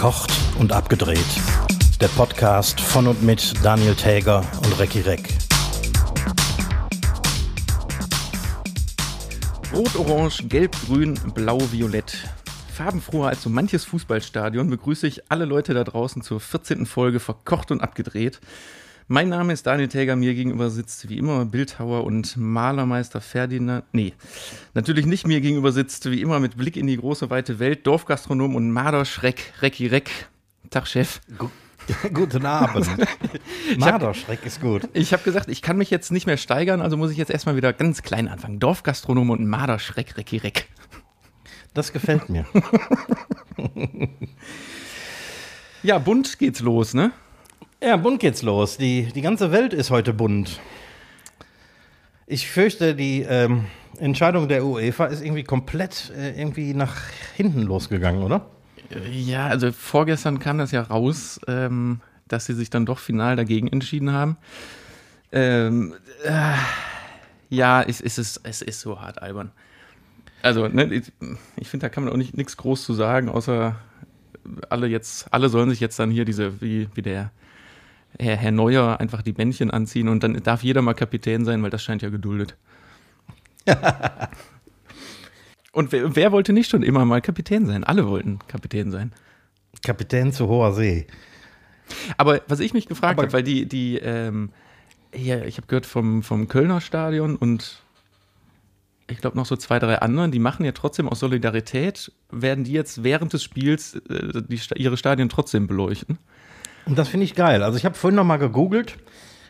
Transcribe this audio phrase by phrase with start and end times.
[0.00, 1.26] Verkocht und abgedreht.
[2.00, 5.28] Der Podcast von und mit Daniel Täger und Recki Reck.
[9.74, 12.16] Rot, Orange, Gelb, Grün, Blau, Violett.
[12.72, 16.86] Farbenfroher als so manches Fußballstadion begrüße ich alle Leute da draußen zur 14.
[16.86, 18.40] Folge Verkocht und abgedreht.
[19.12, 23.84] Mein Name ist Daniel Täger, mir gegenüber sitzt wie immer Bildhauer und Malermeister Ferdinand.
[23.90, 24.12] Nee,
[24.72, 28.54] natürlich nicht mir gegenüber sitzt wie immer mit Blick in die große weite Welt Dorfgastronom
[28.54, 30.12] und Marderschreck, Recki Reck.
[30.70, 31.20] Tag, Chef.
[32.14, 32.86] Guten Abend.
[33.78, 34.82] Marderschreck ist gut.
[34.92, 37.56] Ich habe gesagt, ich kann mich jetzt nicht mehr steigern, also muss ich jetzt erstmal
[37.56, 38.60] wieder ganz klein anfangen.
[38.60, 40.68] Dorfgastronom und Marderschreck, Recki Reck.
[41.74, 42.46] Das gefällt mir.
[45.82, 47.10] ja, bunt geht's los, ne?
[47.82, 48.76] Ja, bunt geht's los.
[48.76, 50.60] Die, die ganze Welt ist heute bunt.
[52.26, 53.64] Ich fürchte, die ähm,
[53.98, 56.96] Entscheidung der UEFA ist irgendwie komplett äh, irgendwie nach
[57.34, 58.46] hinten losgegangen, oder?
[59.10, 63.68] Ja, also vorgestern kam das ja raus, ähm, dass sie sich dann doch final dagegen
[63.68, 64.36] entschieden haben.
[65.32, 66.52] Ähm, äh,
[67.48, 69.52] ja, es, es, ist, es ist so hart albern.
[70.42, 71.12] Also, ne, ich,
[71.56, 73.76] ich finde, da kann man auch nicht nichts groß zu sagen, außer
[74.68, 77.30] alle jetzt, alle sollen sich jetzt dann hier diese, wie, wie der
[78.18, 81.70] Herr, Herr Neuer einfach die Bändchen anziehen und dann darf jeder mal Kapitän sein, weil
[81.70, 82.56] das scheint ja geduldet.
[85.72, 87.84] und wer, wer, wollte nicht schon immer mal Kapitän sein?
[87.84, 89.12] Alle wollten Kapitän sein.
[89.82, 91.06] Kapitän zu hoher See.
[92.16, 94.50] Aber was ich mich gefragt habe, weil die, die, ähm,
[95.14, 97.82] ja, ich habe gehört vom, vom Kölner Stadion und
[99.08, 102.72] ich glaube noch so zwei, drei anderen, die machen ja trotzdem aus Solidarität, werden die
[102.72, 106.18] jetzt während des Spiels äh, die, ihre Stadien trotzdem beleuchten.
[106.86, 107.62] Und das finde ich geil.
[107.62, 108.96] Also ich habe vorhin noch mal gegoogelt.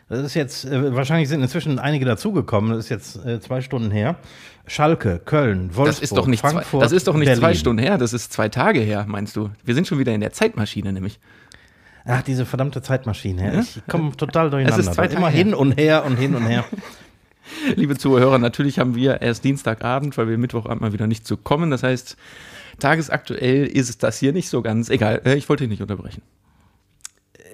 [0.09, 2.71] Das ist jetzt, äh, wahrscheinlich sind inzwischen einige dazugekommen.
[2.71, 4.17] Das ist jetzt äh, zwei Stunden her.
[4.67, 7.41] Schalke, Köln, Wolfsburg, das ist doch nicht Frankfurt, zwei, Das ist doch nicht Berlin.
[7.41, 9.49] zwei Stunden her, das ist zwei Tage her, meinst du?
[9.63, 11.19] Wir sind schon wieder in der Zeitmaschine nämlich.
[12.05, 13.53] Ach, diese verdammte Zeitmaschine.
[13.53, 13.59] Ja?
[13.61, 14.79] Ich komme total durcheinander.
[14.79, 16.65] Es ist zwei Tage Immer hin und her und hin und her.
[17.75, 21.69] Liebe Zuhörer, natürlich haben wir erst Dienstagabend, weil wir Mittwochabend mal wieder nicht zu kommen.
[21.71, 22.17] Das heißt,
[22.79, 24.89] tagesaktuell ist es das hier nicht so ganz.
[24.89, 26.21] Egal, äh, ich wollte dich nicht unterbrechen.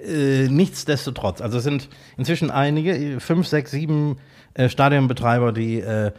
[0.06, 4.16] Äh, nichtsdestotrotz, also es sind inzwischen einige, fünf, sechs, sieben
[4.54, 6.12] äh, Stadionbetreiber, die äh,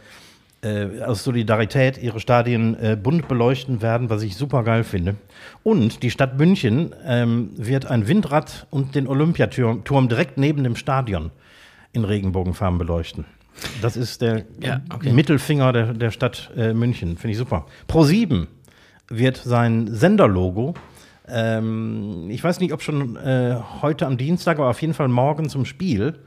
[0.62, 5.16] äh, aus Solidarität ihre Stadien äh, bunt beleuchten werden, was ich super geil finde.
[5.62, 10.76] Und die Stadt München ähm, wird ein Windrad und den Olympiaturm Turm direkt neben dem
[10.76, 11.30] Stadion
[11.92, 13.24] in Regenbogenfarben beleuchten.
[13.80, 15.12] Das ist der Ja, okay.
[15.12, 17.66] Mittelfinger der, der Stadt München, finde ich super.
[17.88, 18.46] Pro7
[19.08, 20.74] wird sein Senderlogo
[21.32, 25.48] ähm, ich weiß nicht, ob schon äh, heute am Dienstag, aber auf jeden Fall morgen
[25.48, 26.18] zum Spiel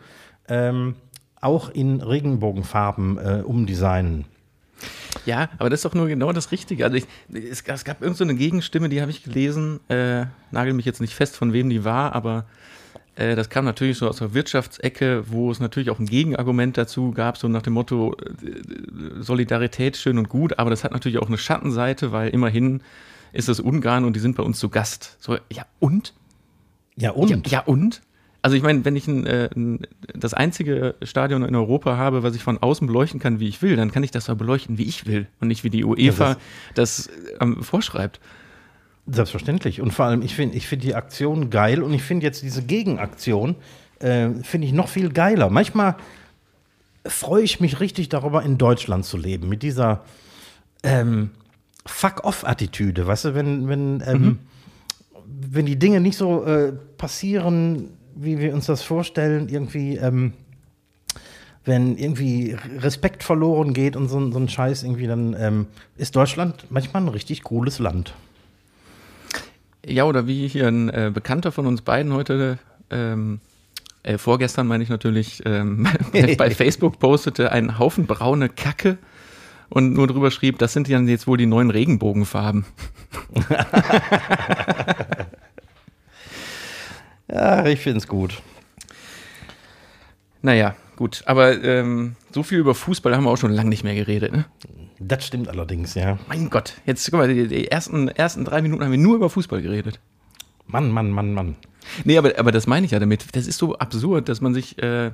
[0.47, 0.95] ähm,
[1.41, 4.25] auch in Regenbogenfarben äh, umdesignen.
[5.25, 6.83] Ja, aber das ist doch nur genau das Richtige.
[6.85, 10.85] Also ich, es, es gab irgendeine so Gegenstimme, die habe ich gelesen, äh, nagel mich
[10.85, 12.45] jetzt nicht fest, von wem die war, aber
[13.15, 17.11] äh, das kam natürlich so aus der Wirtschaftsecke, wo es natürlich auch ein Gegenargument dazu
[17.11, 21.27] gab, so nach dem Motto äh, Solidarität schön und gut, aber das hat natürlich auch
[21.27, 22.81] eine Schattenseite, weil immerhin
[23.33, 25.17] ist es Ungarn und die sind bei uns zu Gast.
[25.19, 26.13] So, ja und?
[26.95, 27.29] Ja und?
[27.29, 28.01] Ja, ja und?
[28.43, 32.35] Also ich meine, wenn ich ein, äh, ein, das einzige Stadion in Europa habe, was
[32.35, 34.83] ich von außen beleuchten kann, wie ich will, dann kann ich das doch beleuchten, wie
[34.83, 36.37] ich will und nicht wie die UEFA Ja,
[36.75, 38.19] das, ähm, vorschreibt.
[39.07, 39.81] Selbstverständlich.
[39.81, 42.63] Und vor allem, ich finde ich find die Aktion geil und ich finde jetzt diese
[42.63, 43.55] Gegenaktion,
[43.99, 45.49] äh, finde ich noch viel geiler.
[45.49, 45.95] Manchmal
[47.05, 50.03] freue ich mich richtig darüber, in Deutschland zu leben, mit dieser
[50.83, 51.31] ähm,
[51.85, 54.39] Fuck-off-Attitüde, weißt du, wenn, wenn, ähm,
[55.25, 60.33] wenn die Dinge nicht so äh, passieren, wie wir uns das vorstellen, irgendwie, ähm,
[61.65, 65.67] wenn irgendwie Respekt verloren geht und so, so ein Scheiß irgendwie, dann ähm,
[65.97, 68.13] ist Deutschland manchmal ein richtig cooles Land.
[69.85, 73.41] Ja, oder wie hier ein äh, Bekannter von uns beiden heute, ähm,
[74.03, 78.97] äh, vorgestern meine ich natürlich, ähm, bei, bei Facebook postete, einen Haufen braune Kacke
[79.73, 82.65] und nur drüber schrieb, das sind dann jetzt wohl die neuen Regenbogenfarben.
[87.33, 88.41] Ja, ich finde es gut.
[90.43, 93.95] Naja, gut, aber ähm, so viel über Fußball haben wir auch schon lange nicht mehr
[93.95, 94.45] geredet, ne?
[94.99, 96.19] Das stimmt allerdings, ja.
[96.27, 99.31] Mein Gott, jetzt guck mal, die, die ersten, ersten drei Minuten haben wir nur über
[99.31, 99.99] Fußball geredet.
[100.67, 101.55] Mann, Mann, Mann, Mann.
[102.03, 103.35] Nee, aber, aber das meine ich ja damit.
[103.35, 105.11] Das ist so absurd, dass man sich, äh,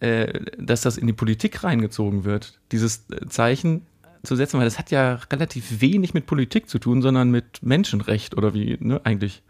[0.00, 3.82] äh, dass das in die Politik reingezogen wird, dieses äh, Zeichen
[4.22, 8.36] zu setzen, weil das hat ja relativ wenig mit Politik zu tun, sondern mit Menschenrecht
[8.36, 9.42] oder wie, ne, eigentlich.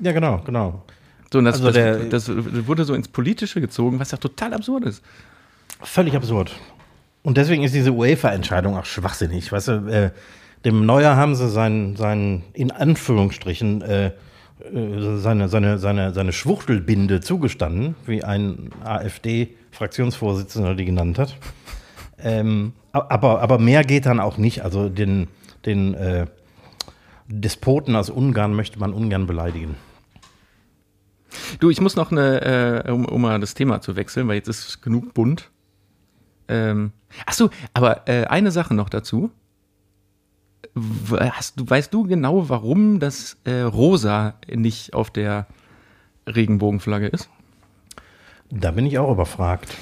[0.00, 0.84] Ja, genau, genau.
[1.32, 4.54] So, und das, Also der- das, das wurde so ins Politische gezogen, was ja total
[4.54, 5.02] absurd ist.
[5.82, 6.52] Völlig absurd.
[7.22, 9.52] Und deswegen ist diese UEFA-Entscheidung auch schwachsinnig.
[9.52, 10.10] Weißt du, äh,
[10.64, 14.12] dem Neuer haben sie seinen, seinen in Anführungsstrichen, äh, äh,
[15.18, 21.36] seine, seine, seine, seine Schwuchtelbinde zugestanden, wie ein AfD-Fraktionsvorsitzender die genannt hat.
[22.18, 24.62] Ähm, aber, aber mehr geht dann auch nicht.
[24.64, 25.28] Also den,
[25.66, 26.26] den äh,
[27.28, 29.76] Despoten aus Ungarn möchte man ungern beleidigen.
[31.60, 34.48] Du, ich muss noch eine, äh, um, um mal das Thema zu wechseln, weil jetzt
[34.48, 35.50] ist genug bunt.
[36.48, 36.92] Ähm,
[37.26, 39.30] ach so, aber äh, eine Sache noch dazu.
[40.74, 45.46] Hast, du, weißt du genau, warum das äh, Rosa nicht auf der
[46.26, 47.28] Regenbogenflagge ist?
[48.50, 49.76] Da bin ich auch überfragt.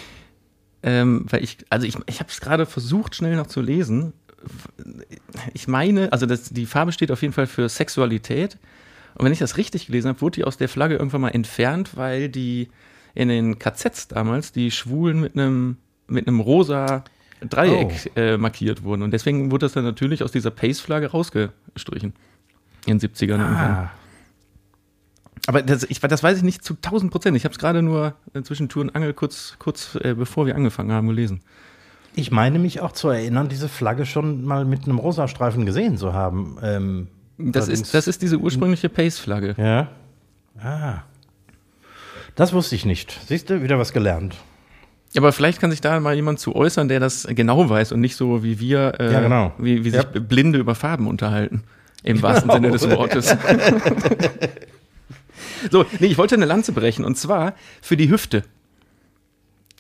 [0.83, 4.13] Ähm, weil ich, also ich, ich habe es gerade versucht, schnell noch zu lesen.
[5.53, 8.59] Ich meine, also das, die Farbe steht auf jeden Fall für Sexualität.
[9.15, 11.97] Und wenn ich das richtig gelesen habe, wurde die aus der Flagge irgendwann mal entfernt,
[11.97, 12.69] weil die
[13.15, 15.77] in den KZs damals die Schwulen mit einem
[16.11, 17.05] mit einem rosa
[17.49, 18.19] Dreieck oh.
[18.19, 19.03] äh, markiert wurden.
[19.03, 22.13] Und deswegen wurde das dann natürlich aus dieser Pace-Flagge rausgestrichen.
[22.87, 23.41] In den 70ern.
[23.41, 23.91] Ah.
[25.47, 27.37] Aber das, ich, das weiß ich nicht zu 1000 Prozent.
[27.37, 30.93] Ich habe es gerade nur zwischen Tour und Angel kurz, kurz äh, bevor wir angefangen
[30.93, 31.41] haben gelesen.
[32.15, 36.13] Ich meine mich auch zu erinnern, diese Flagge schon mal mit einem Rosastreifen gesehen zu
[36.13, 36.59] haben.
[36.63, 37.09] Ähm,
[37.39, 39.55] das, ist, das ist diese ursprüngliche Pace-Flagge.
[39.57, 39.89] Ja.
[40.63, 41.03] Ah.
[42.35, 43.19] Das wusste ich nicht.
[43.27, 44.37] Siehst du, wieder was gelernt.
[45.17, 48.17] Aber vielleicht kann sich da mal jemand zu äußern, der das genau weiß und nicht
[48.17, 49.53] so wie wir, äh, ja, genau.
[49.59, 50.21] wie, wie sich ja.
[50.21, 51.65] Blinde über Farben unterhalten.
[52.03, 52.29] Im genau.
[52.29, 53.27] wahrsten Sinne des Wortes.
[55.71, 58.45] so, nee, ich wollte eine Lanze brechen und zwar für die Hüfte.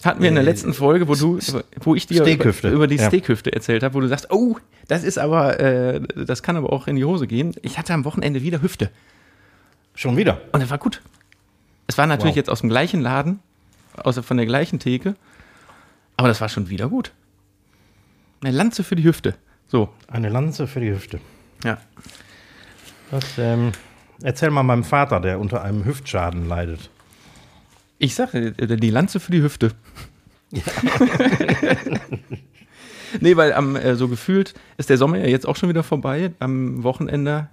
[0.02, 1.38] Hatten wir in der äh, letzten Folge, wo du,
[1.80, 3.06] wo ich dir über, über, die ja.
[3.06, 4.56] Steakhüfte erzählt habe, wo du sagst, oh,
[4.88, 7.54] das ist aber, äh, das kann aber auch in die Hose gehen.
[7.62, 8.90] Ich hatte am Wochenende wieder Hüfte.
[9.94, 10.40] Schon wieder?
[10.52, 11.02] Und das war gut.
[11.86, 12.36] Es war natürlich wow.
[12.36, 13.40] jetzt aus dem gleichen Laden,
[14.04, 15.14] außer von der gleichen Theke.
[16.16, 17.12] Aber das war schon wieder gut.
[18.42, 19.34] Eine Lanze für die Hüfte.
[19.68, 19.88] So.
[20.08, 21.20] Eine Lanze für die Hüfte.
[21.64, 21.78] Ja.
[23.10, 23.72] Das, ähm,
[24.22, 26.90] erzähl mal meinem Vater, der unter einem Hüftschaden leidet.
[27.98, 29.72] Ich sage, äh, die Lanze für die Hüfte.
[30.50, 30.62] Ja.
[33.20, 36.32] nee, weil am, äh, so gefühlt ist der Sommer ja jetzt auch schon wieder vorbei.
[36.38, 37.48] Am Wochenende,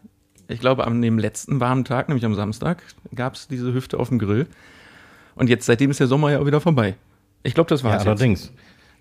[0.48, 2.82] ich glaube, an dem letzten warmen Tag, nämlich am Samstag,
[3.14, 4.48] gab es diese Hüfte auf dem Grill.
[5.38, 6.96] Und jetzt, seitdem ist der Sommer ja auch wieder vorbei.
[7.44, 8.46] Ich glaube, das war ja, allerdings.
[8.46, 8.54] Jetzt.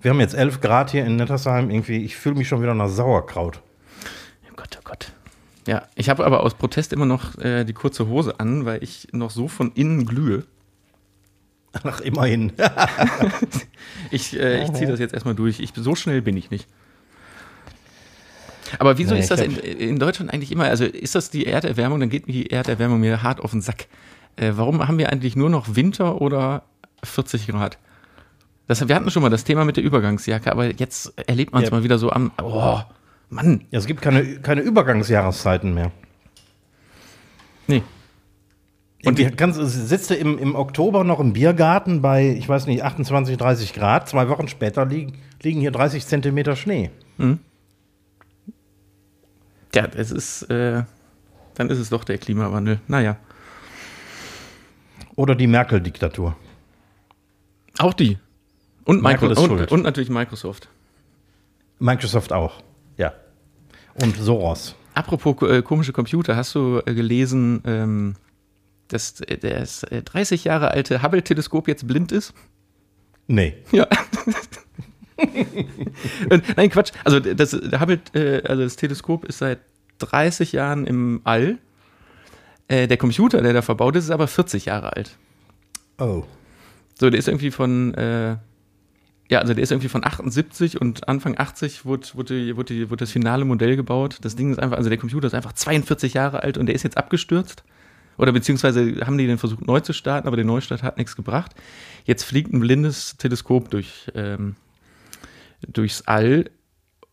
[0.03, 1.71] Wir haben jetzt 11 Grad hier in Nettersheim.
[1.71, 3.61] Irgendwie, ich fühle mich schon wieder nach Sauerkraut.
[4.50, 5.12] Oh Gott, oh Gott.
[5.67, 9.09] Ja, ich habe aber aus Protest immer noch äh, die kurze Hose an, weil ich
[9.12, 10.44] noch so von innen glühe.
[11.83, 12.53] Ach, immerhin.
[14.11, 15.61] ich äh, ich ziehe das jetzt erstmal durch.
[15.61, 16.69] Ich, so schnell bin ich nicht.
[18.79, 20.65] Aber wieso nee, ist das in, in, Deutschland eigentlich immer?
[20.65, 22.00] Also ist das die Erderwärmung?
[22.00, 23.87] Dann geht die Erderwärmung mir hart auf den Sack.
[24.37, 26.62] Äh, warum haben wir eigentlich nur noch Winter oder
[27.03, 27.79] 40 Grad?
[28.67, 31.71] Das, wir hatten schon mal das Thema mit der Übergangsjacke, aber jetzt erlebt man es
[31.71, 31.77] ja.
[31.77, 32.33] mal wieder so am.
[32.43, 32.81] Oh,
[33.31, 33.65] Mann.
[33.71, 35.93] Ja, es gibt keine, keine Übergangsjahreszeiten mehr.
[37.67, 37.83] Nee.
[39.05, 42.83] Und die kannst, sitzt du im, im Oktober noch im Biergarten bei, ich weiß nicht,
[42.83, 44.09] 28, 30 Grad.
[44.09, 46.91] Zwei Wochen später liegen, liegen hier 30 Zentimeter Schnee.
[47.19, 47.38] Mhm.
[49.75, 50.83] Ja, es ist, äh,
[51.55, 52.81] dann ist es doch der Klimawandel.
[52.88, 53.17] Naja.
[55.17, 56.37] Oder die Merkel-Diktatur.
[57.79, 58.19] Auch die.
[58.85, 60.69] Und, Micro und, und, natürlich Microsoft.
[61.79, 62.62] Microsoft auch,
[62.97, 63.12] ja.
[64.00, 64.76] Und Soros.
[64.95, 68.14] Apropos äh, komische Computer, hast du äh, gelesen, ähm,
[68.88, 72.33] dass äh, das 30 äh, Jahre alte Hubble-Teleskop jetzt blind ist?
[73.26, 73.55] Nee.
[73.73, 73.88] Ja.
[76.57, 76.93] Nein, Quatsch.
[77.05, 79.59] Also das Hubble, äh, also das Teleskop ist seit
[79.99, 81.59] 30 Jahren im All
[82.68, 85.16] äh, der Computer, der da verbaut ist, ist aber 40 Jahre alt.
[85.99, 86.25] Oh.
[86.99, 88.37] So, der ist irgendwie von, äh,
[89.28, 93.11] ja, also der ist irgendwie von 78 und Anfang 80 wurde, wurde, wurde, wurde das
[93.11, 94.18] finale Modell gebaut.
[94.23, 96.82] Das Ding ist einfach, also der Computer ist einfach 42 Jahre alt und der ist
[96.82, 97.64] jetzt abgestürzt.
[98.18, 101.54] Oder beziehungsweise haben die den versucht neu zu starten, aber der Neustart hat nichts gebracht.
[102.04, 104.56] Jetzt fliegt ein blindes Teleskop durch, ähm,
[105.68, 106.50] durchs All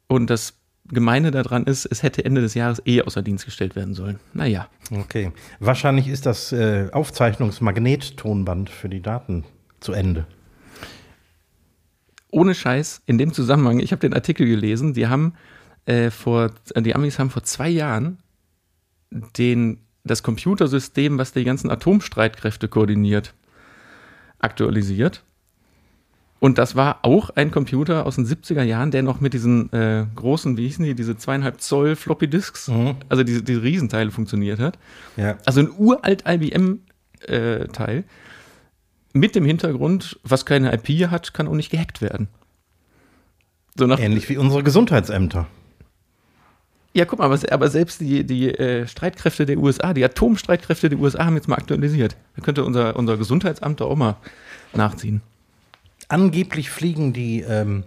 [0.07, 0.53] und das
[0.86, 4.20] Gemeine daran ist, es hätte Ende des Jahres eh außer Dienst gestellt werden sollen.
[4.34, 4.68] Naja.
[4.92, 5.32] Okay.
[5.60, 9.46] Wahrscheinlich ist das äh, Aufzeichnungsmagnettonband für die Daten
[9.80, 10.25] zu Ende.
[12.32, 15.34] Ohne Scheiß, in dem Zusammenhang, ich habe den Artikel gelesen, die haben
[15.86, 18.18] äh, vor, die Amis haben vor zwei Jahren
[19.38, 23.34] den, das Computersystem, was die ganzen Atomstreitkräfte koordiniert,
[24.40, 25.24] aktualisiert.
[26.44, 30.06] Und das war auch ein Computer aus den 70er Jahren, der noch mit diesen äh,
[30.14, 32.98] großen, wie hießen die, diese zweieinhalb Zoll Floppy Disks, mhm.
[33.08, 34.78] also diese, diese Riesenteile funktioniert hat.
[35.16, 35.38] Ja.
[35.46, 37.98] Also ein uralt IBM-Teil.
[38.00, 38.04] Äh,
[39.14, 42.28] mit dem Hintergrund, was keine IP hat, kann auch nicht gehackt werden.
[43.78, 45.48] So Ähnlich wie unsere Gesundheitsämter.
[46.92, 51.00] Ja, guck mal, aber, aber selbst die, die äh, Streitkräfte der USA, die Atomstreitkräfte der
[51.00, 52.18] USA haben jetzt mal aktualisiert.
[52.36, 54.18] Da könnte unser, unser Gesundheitsamt da auch mal
[54.74, 55.22] nachziehen.
[56.10, 57.83] Angeblich fliegen die, ähm,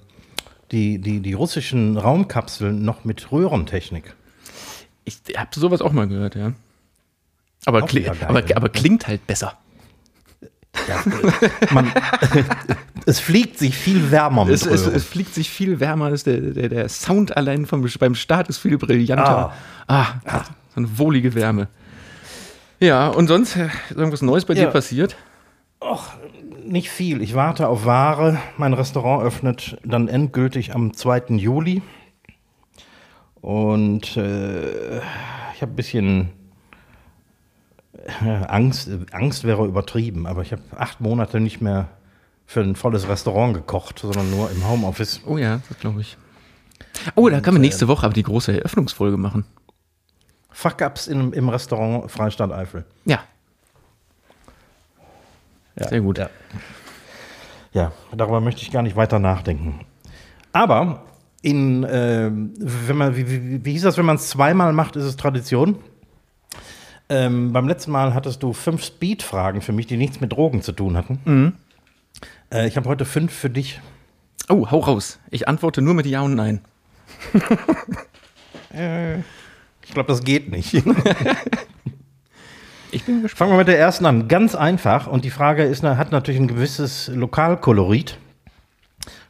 [0.73, 4.15] die, die, die russischen Raumkapseln noch mit Röhrentechnik.
[5.05, 6.53] Ich habe sowas auch mal gehört, ja.
[7.65, 8.57] Aber, kli geil, aber, ne?
[8.57, 9.59] aber klingt halt besser.
[10.89, 11.03] Ja,
[11.73, 11.91] man,
[13.07, 16.41] es fliegt sich viel wärmer mit Es, es, es fliegt sich viel wärmer, ist der,
[16.41, 19.53] der, der Sound allein vom, beim Start ist viel brillanter.
[19.87, 20.07] Ah,
[20.75, 21.69] so eine wohlige Wärme.
[22.81, 24.71] Ja, und sonst äh, ist irgendwas Neues bei dir Ja.
[24.71, 25.17] passiert?
[26.67, 27.23] Nicht viel.
[27.23, 28.39] Ich warte auf Ware.
[28.57, 31.37] Mein Restaurant öffnet dann endgültig am 2.
[31.37, 31.81] Juli.
[33.41, 34.97] Und äh,
[35.55, 36.31] ich habe ein bisschen
[38.25, 38.91] äh, Angst.
[39.13, 41.89] Angst wäre übertrieben, aber ich habe acht Monate nicht mehr
[42.47, 45.21] für ein volles Restaurant gekocht, sondern nur im Homeoffice.
[45.25, 46.17] Oh ja, das glaube ich.
[47.15, 49.45] Oh, da kann man nächste Woche aber die große Eröffnungsfolge machen.
[50.51, 52.85] Fuck-ups im, im Restaurant Freistadt Eifel.
[53.05, 53.21] Ja,
[55.79, 56.19] Ja, Sehr gut.
[56.19, 56.31] Ja.
[57.73, 59.81] ja, darüber möchte ich gar nicht weiter nachdenken.
[60.53, 61.05] Aber
[61.43, 65.05] in, äh, wenn man, wie, wie, wie hieß das, wenn man es zweimal macht, ist
[65.05, 65.77] es Tradition.
[67.09, 70.73] Ähm, beim letzten Mal hattest du fünf Speed-Fragen für mich, die nichts mit Drogen zu
[70.73, 71.57] tun hatten.
[72.53, 73.81] Äh, ich habe heute fünf für dich.
[74.49, 75.21] Oh, hau raus.
[75.31, 76.61] Ich antworte nur mit Ja und Nein.
[79.89, 80.75] Ich glaube, das geht nicht.
[82.93, 83.39] Ich bin gespannt.
[83.39, 84.29] Fangen wir mit der ersten an.
[84.29, 85.07] Ganz einfach.
[85.07, 88.19] Und die Frage ist, hat natürlich ein gewisses Lokalkolorit.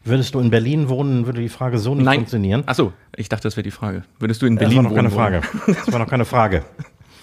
[0.04, 2.18] Würdest du in Berlin wohnen, würde die Frage so nicht Nein.
[2.20, 2.62] funktionieren.
[2.66, 4.04] Achso, ich dachte, das wäre die Frage.
[4.20, 5.42] Würdest du in Das Berlin war noch keine wohnen wollen?
[5.42, 5.74] Frage.
[5.84, 6.64] Das war noch keine Frage.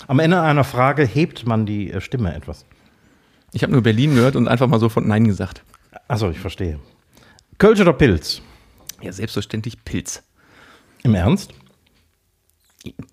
[0.07, 2.65] Am Ende einer Frage hebt man die äh, Stimme etwas.
[3.53, 5.63] Ich habe nur Berlin gehört und einfach mal sofort Nein gesagt.
[6.09, 6.79] Achso, ich verstehe.
[7.57, 8.41] Kölsch oder Pilz?
[9.01, 10.21] Ja, selbstverständlich Pilz.
[11.03, 11.53] Im Ernst?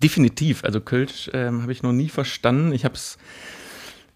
[0.03, 0.63] Definitiv.
[0.63, 2.73] Also Kölsch ähm, habe ich noch nie verstanden.
[2.73, 3.17] Ich habe es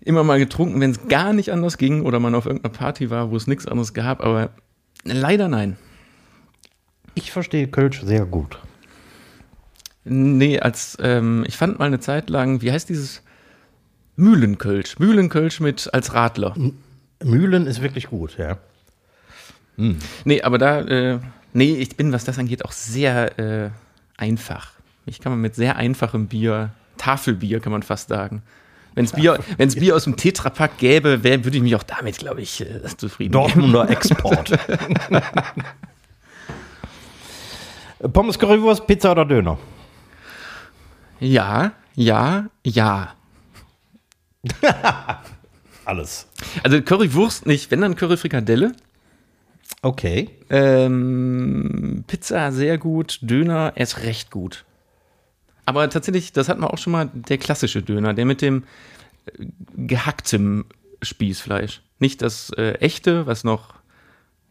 [0.02, 3.32] immer mal getrunken, wenn es gar nicht anders ging oder man auf irgendeiner Party war,
[3.32, 4.22] wo es nichts anderes gab.
[4.24, 4.52] Aber
[5.04, 5.78] leider nein.
[7.14, 8.60] Ich verstehe Kölsch sehr gut.
[10.04, 13.24] Nee, als ähm, ich fand mal eine Zeit lang, wie heißt dieses
[14.18, 15.00] Mühlenkölsch?
[15.00, 16.56] Mühlenkölsch mit als Radler.
[17.24, 18.58] Mühlen ist wirklich gut, ja.
[19.78, 21.20] Nee, aber da, äh,
[21.54, 23.70] nee, ich bin, was das angeht, auch sehr äh,
[24.18, 24.74] einfach.
[25.06, 28.42] Ich kann man mit sehr einfachem Bier, Tafelbier kann man fast sagen.
[28.96, 32.18] Wenn es Bier, wenn's Bier aus dem Tetrapack gäbe, wär, würde ich mich auch damit,
[32.18, 33.72] glaube ich, äh, zufrieden geben.
[33.72, 34.58] Dortmunder Export.
[38.14, 39.58] Pommes Currywurst, Pizza oder Döner?
[41.20, 43.16] Ja, ja, ja.
[45.86, 46.28] Alles.
[46.64, 48.72] Also Currywurst nicht, wenn dann Curryfrikadelle.
[49.82, 50.30] Okay.
[50.50, 54.66] Ähm, Pizza sehr gut, Döner erst recht gut.
[55.66, 58.64] Aber tatsächlich, das hatten wir auch schon mal, der klassische Döner, der mit dem
[59.26, 59.46] äh,
[59.76, 60.66] gehacktem
[61.02, 61.82] Spießfleisch.
[62.00, 63.76] Nicht das äh, echte, was noch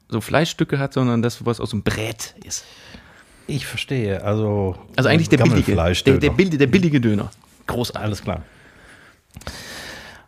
[0.08, 2.64] so Fleischstücke hat, sondern das, was aus dem Brät ist.
[3.46, 4.22] Ich verstehe.
[4.22, 7.30] Also, Also eigentlich der billige, der, der, billige, der billige Döner.
[7.66, 8.02] Großartig.
[8.02, 8.42] Alles klar.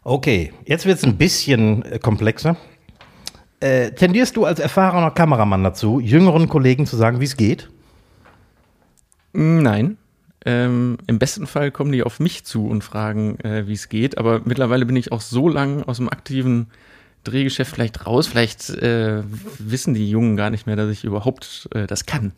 [0.02, 2.56] Okay, jetzt wird es ein bisschen äh, komplexer.
[3.60, 7.70] Äh, tendierst du als erfahrener Kameramann dazu, jüngeren Kollegen zu sagen, wie es geht?
[9.32, 9.96] Nein.
[10.46, 14.16] Ähm, Im besten Fall kommen die auf mich zu und fragen, äh, wie es geht.
[14.16, 16.68] Aber mittlerweile bin ich auch so lang aus dem aktiven
[17.24, 18.28] Drehgeschäft vielleicht raus.
[18.28, 19.24] Vielleicht äh,
[19.58, 22.30] wissen die Jungen gar nicht mehr, dass ich überhaupt äh, das kann.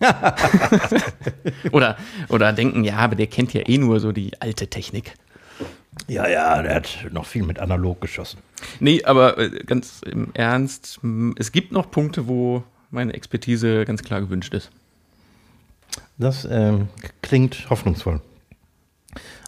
[1.70, 1.96] oder,
[2.28, 5.14] oder denken, ja, aber der kennt ja eh nur so die alte Technik.
[6.08, 8.40] Ja, ja, der hat noch viel mit analog geschossen.
[8.80, 10.98] Nee, aber äh, ganz im Ernst,
[11.36, 14.72] es gibt noch Punkte, wo meine Expertise ganz klar gewünscht ist.
[16.18, 16.88] Das ähm,
[17.22, 18.20] klingt hoffnungsvoll.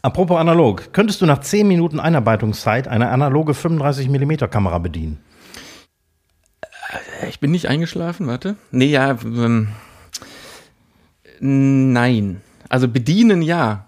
[0.03, 5.19] Apropos analog, könntest du nach 10 Minuten Einarbeitungszeit eine analoge 35mm Kamera bedienen?
[7.29, 8.57] Ich bin nicht eingeschlafen, warte.
[8.71, 9.69] Nee, ja, ähm,
[11.41, 12.41] nein.
[12.69, 13.85] Also bedienen ja.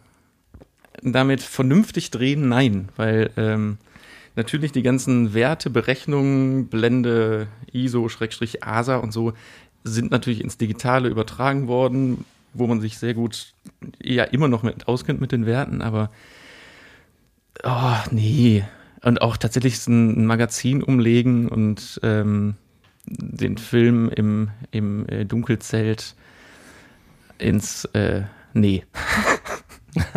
[1.02, 2.90] Damit vernünftig drehen, nein.
[2.96, 3.78] Weil ähm,
[4.37, 9.32] natürlich die ganzen Werte, Berechnungen, Blende, ISO, Schrägstrich, ASA und so
[9.82, 13.54] sind natürlich ins Digitale übertragen worden, wo man sich sehr gut
[14.02, 16.11] ja immer noch mit auskennt mit den Werten, aber
[17.62, 18.64] oh, nee.
[19.02, 22.57] Und auch tatsächlich ein Magazin umlegen und ähm,
[23.07, 26.14] den Film im, im äh, Dunkelzelt
[27.38, 28.85] ins, äh, nee.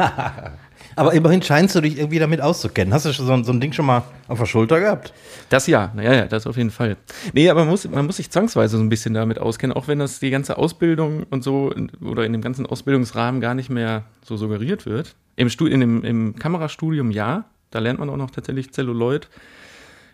[0.95, 2.93] Aber immerhin scheinst du dich irgendwie damit auszukennen.
[2.93, 5.13] Hast du schon so, ein- so ein Ding schon mal auf der Schulter gehabt?
[5.49, 6.97] Das ja, naja, ja, das auf jeden Fall.
[7.33, 9.99] Nee, aber man muss, man muss sich zwangsweise so ein bisschen damit auskennen, auch wenn
[9.99, 14.37] das die ganze Ausbildung und so oder in dem ganzen Ausbildungsrahmen gar nicht mehr so
[14.37, 15.15] suggeriert wird.
[15.35, 19.29] Im, Stu in dem, im Kamerastudium ja, da lernt man auch noch tatsächlich Celluloid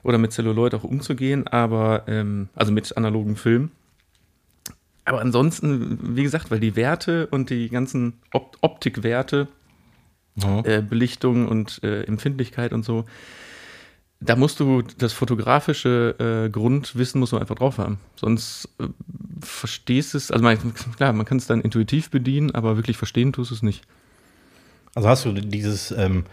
[0.04, 3.72] oder mit Celluloid auch umzugehen, aber ähm, also mit analogen Filmen.
[5.06, 9.48] Aber ansonsten, wie gesagt, weil die Werte und die ganzen Op Optikwerte
[10.64, 13.06] äh, Belichtung und äh, Empfindlichkeit und so.
[14.22, 18.00] Da musst du das fotografische äh, Grundwissen musst du einfach drauf haben.
[18.16, 18.88] Sonst äh,
[19.42, 20.58] verstehst es, also man,
[20.98, 23.84] klar, man kann es dann intuitiv bedienen, aber wirklich verstehen tust du es nicht.
[24.96, 26.26] Also hast du dieses, ähm,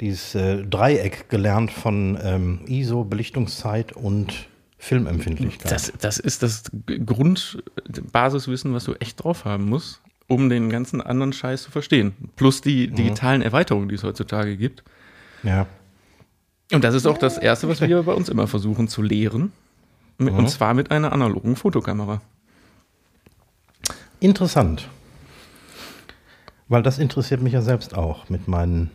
[0.00, 5.70] dieses äh, Dreieck gelernt von ähm, ISO, Belichtungszeit und Filmempfindlichkeit.
[5.70, 11.32] Das, das ist das Grundbasiswissen, was du echt drauf haben musst, um den ganzen anderen
[11.32, 12.14] Scheiß zu verstehen.
[12.36, 14.84] Plus die digitalen Erweiterungen, die es heutzutage gibt.
[15.42, 15.66] ja.
[16.70, 19.52] Und das ist auch das Erste, was wir bei uns immer versuchen zu lehren.
[20.18, 22.20] Und zwar mit einer analogen Fotokamera.
[24.20, 24.88] Interessant.
[26.68, 28.90] Weil das interessiert mich ja selbst auch mit meinen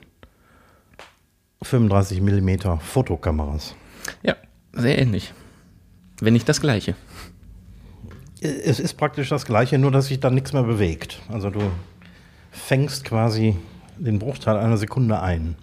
[1.64, 3.74] 35 mm Fotokameras.
[4.22, 4.36] Ja,
[4.74, 5.34] sehr ähnlich.
[6.20, 6.94] Wenn nicht das gleiche.
[8.44, 11.22] Es ist praktisch das gleiche, nur dass sich dann nichts mehr bewegt.
[11.32, 11.62] Also du
[12.52, 13.56] fängst quasi
[13.98, 15.56] den Bruchteil einer Sekunde ein.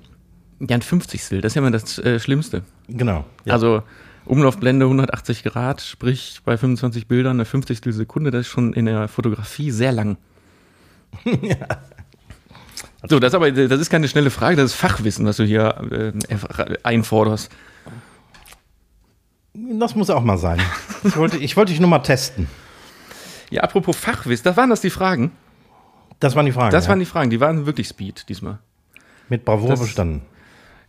[0.61, 1.21] Ja, ein 50.
[1.41, 2.63] Das ist ja immer das äh, Schlimmste.
[2.89, 3.25] Genau.
[3.45, 3.55] Ja.
[3.55, 3.83] Also
[4.27, 7.81] Umlaufblende 180 Grad, sprich bei 25 Bildern eine 50.
[7.95, 10.17] Sekunde, das ist schon in der Fotografie sehr lang.
[13.09, 15.75] So, das, ist aber, das ist keine schnelle Frage, das ist Fachwissen, was du hier
[15.91, 16.13] äh,
[16.83, 17.51] einforderst.
[19.55, 20.61] das muss auch mal sein.
[21.03, 22.47] Ich wollte, ich wollte dich nur mal testen.
[23.50, 25.33] Ja, apropos Fachwissen, das waren das die Fragen.
[26.21, 26.71] Das waren die Fragen.
[26.71, 26.90] Das ja.
[26.90, 28.59] waren die Fragen, die waren wirklich Speed diesmal.
[29.28, 30.23] Mit Bravour das- bestanden.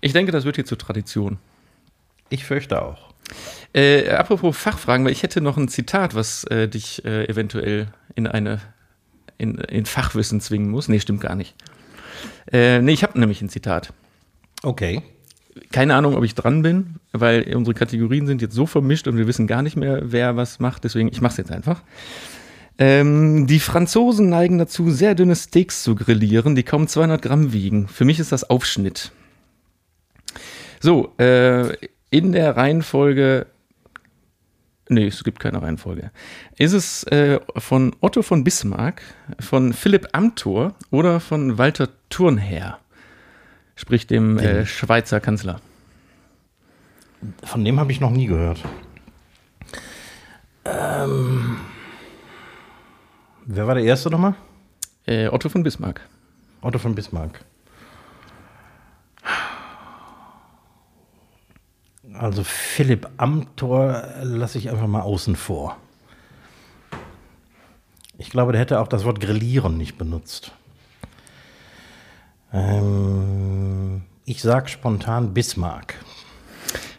[0.01, 1.37] Ich denke, das wird hier zur Tradition.
[2.29, 3.11] Ich fürchte auch.
[3.73, 8.27] Äh, apropos Fachfragen, weil ich hätte noch ein Zitat, was äh, dich äh, eventuell in
[8.27, 8.59] eine
[9.37, 10.87] in, in Fachwissen zwingen muss.
[10.87, 11.55] Nee, stimmt gar nicht.
[12.51, 13.93] Äh, nee, ich habe nämlich ein Zitat.
[14.61, 15.01] Okay.
[15.71, 19.27] Keine Ahnung, ob ich dran bin, weil unsere Kategorien sind jetzt so vermischt und wir
[19.27, 20.83] wissen gar nicht mehr, wer was macht.
[20.83, 21.81] Deswegen, ich mache es jetzt einfach.
[22.81, 27.87] Ähm, die Franzosen neigen dazu, sehr dünne Steaks zu grillieren, die kaum 200 Gramm wiegen.
[27.87, 29.11] Für mich ist das Aufschnitt.
[30.79, 31.75] So, äh,
[32.09, 33.45] in der Reihenfolge.
[34.89, 36.09] Nee, es gibt keine Reihenfolge.
[36.57, 39.03] Ist es äh, von Otto von Bismarck,
[39.39, 42.79] von Philipp Amthor oder von Walter Thurnherr?
[43.75, 45.61] Sprich dem äh, Schweizer Kanzler.
[47.43, 48.63] Von dem habe ich noch nie gehört.
[50.65, 51.57] Ähm,
[53.55, 54.35] wer war der Erste nochmal?
[55.05, 56.01] Äh, Otto von Bismarck.
[56.61, 57.43] Otto von Bismarck.
[62.13, 65.77] Also Philipp Amthor lasse ich einfach mal außen vor.
[68.17, 70.51] Ich glaube, der hätte auch das Wort grillieren nicht benutzt.
[72.53, 75.95] Ähm, ich sag spontan Bismarck.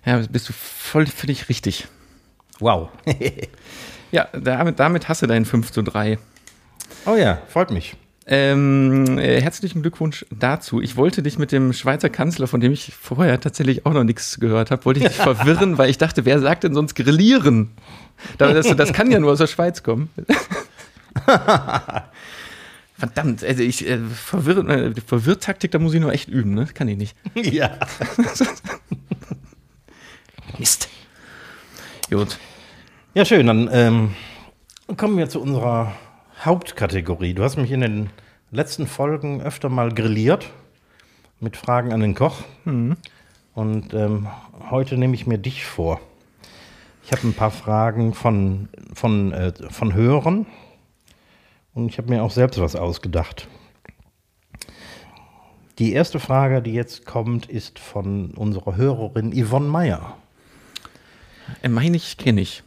[0.05, 1.87] Ja, bist du voll völlig richtig.
[2.59, 2.89] Wow.
[4.13, 6.19] Ja, damit, damit hast du deinen 5 zu 3.
[7.07, 7.95] oh ja, freut mich.
[8.27, 10.81] Ähm, äh, herzlichen Glückwunsch dazu.
[10.81, 14.39] Ich wollte dich mit dem Schweizer Kanzler, von dem ich vorher tatsächlich auch noch nichts
[14.39, 17.71] gehört habe, wollte ich dich verwirren, weil ich dachte, wer sagt denn sonst grillieren?
[18.39, 20.09] Da- Das, das kann ja nur aus der Schweiz kommen.
[22.97, 26.69] Verdammt, also ich äh, verwirrt, äh, Verwirrtaktik, da muss ich nur echt üben, ne?
[26.73, 27.17] Kann ich nicht.
[27.35, 27.77] Ja.
[30.59, 30.89] Mist.
[32.11, 32.39] Gut.
[33.15, 33.47] Ja, schön.
[33.49, 34.15] Dann ähm,
[34.97, 35.93] kommen wir zu unserer
[36.45, 37.35] Hauptkategorie.
[37.35, 38.11] Du hast mich in den
[38.51, 40.51] letzten Folgen öfter mal grilliert
[41.39, 42.43] mit Fragen an den Koch.
[43.55, 44.27] Und ähm,
[44.69, 46.01] heute nehme ich mir dich vor.
[47.05, 50.47] Ich habe ein paar Fragen von, von, äh, von Hörern
[51.75, 53.47] und ich habe mir auch selbst was ausgedacht.
[55.79, 60.17] Die erste Frage, die jetzt kommt, ist von unserer Hörerin Yvonne Meyer.
[61.63, 62.65] Äh, meine ich, kenne ich.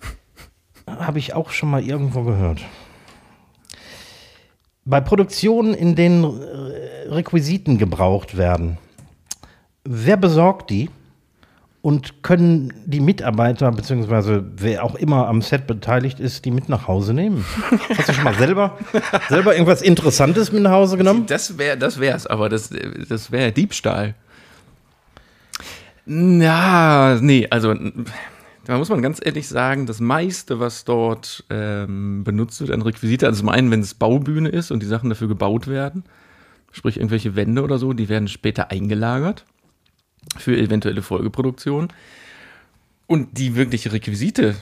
[0.87, 2.61] Habe ich auch schon mal irgendwo gehört.
[4.85, 6.23] Bei Produktionen, in denen
[7.09, 8.77] Requisiten gebraucht werden,
[9.83, 10.89] wer besorgt die
[11.81, 14.41] und können die Mitarbeiter bzw.
[14.57, 17.45] wer auch immer am Set beteiligt ist, die mit nach Hause nehmen?
[17.97, 18.77] Hast du schon mal selber,
[19.29, 21.25] selber irgendwas Interessantes mit nach Hause genommen?
[21.27, 22.69] Das wäre das wär's, aber das,
[23.09, 24.13] das wäre Diebstahl.
[26.05, 27.73] Na, nee, also
[28.65, 33.27] da muss man ganz ehrlich sagen, das meiste, was dort ähm, benutzt wird an Requisite,
[33.27, 36.03] also zum einen, wenn es Baubühne ist und die Sachen dafür gebaut werden,
[36.71, 39.45] sprich irgendwelche Wände oder so, die werden später eingelagert
[40.37, 41.89] für eventuelle Folgeproduktion.
[43.07, 44.55] Und die wirkliche Requisite,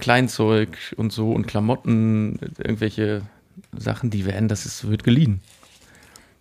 [0.00, 3.22] Kleinzeug und so und Klamotten, irgendwelche
[3.76, 5.40] Sachen, die werden, das ist, wird geliehen.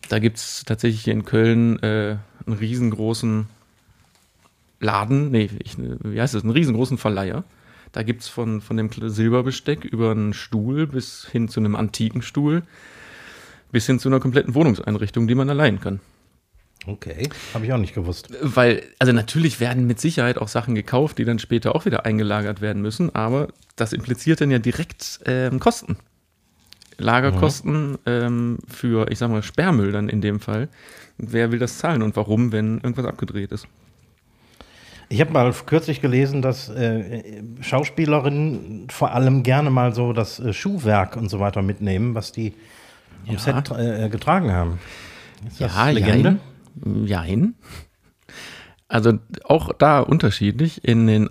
[0.10, 3.48] Da gibt es tatsächlich hier in Köln äh, einen riesengroßen
[4.84, 7.43] Laden, nee, ich, wie heißt das, einen riesengroßen Verleiher.
[7.91, 12.22] Da gibt es von, von dem Silberbesteck über einen Stuhl bis hin zu einem antiken
[12.22, 12.63] Stuhl
[13.74, 16.00] bis hin zu einer kompletten Wohnungseinrichtung, die man allein kann.
[16.86, 18.30] Okay, habe ich auch nicht gewusst.
[18.41, 22.62] Weil, also natürlich werden mit Sicherheit auch Sachen gekauft, die dann später auch wieder eingelagert
[22.62, 25.98] werden müssen, aber das impliziert dann ja direkt ähm, Kosten.
[26.98, 28.00] Lagerkosten mhm.
[28.06, 30.69] ähm, für, ich sag mal, Sperrmüll dann in dem Fall.
[31.17, 33.67] Wer will das zahlen und warum, wenn irgendwas abgedreht ist?
[35.13, 40.54] Ich habe mal kürzlich gelesen, dass äh, Schauspielerinnen vor allem gerne mal so das äh,
[40.54, 42.56] Schuhwerk und so weiter mitnehmen, was die
[43.28, 43.39] am ja.
[43.39, 44.80] Set äh, getragen haben.
[45.47, 46.39] Ist das ja, Legende?
[47.06, 47.54] Jein.
[48.88, 50.84] Also auch da unterschiedlich.
[50.84, 51.30] In den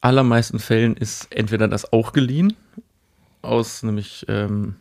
[0.00, 2.54] allermeisten Fällen ist entweder das auch geliehen,
[3.42, 4.76] aus nämlich ähm,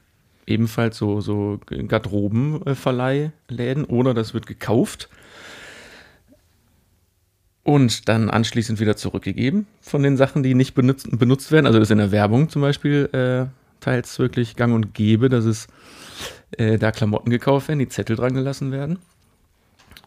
[0.46, 5.10] ebenfalls so, so Garderobenverleihläden, oder das wird gekauft
[7.64, 11.66] und dann anschließend wieder zurückgegeben von den Sachen, die nicht benutzt, benutzt werden.
[11.66, 13.50] Also das ist in der Werbung zum Beispiel äh,
[13.80, 15.68] teils wirklich gang und gäbe, dass es
[16.58, 19.00] äh, da Klamotten gekauft werden, die Zettel dran gelassen werden.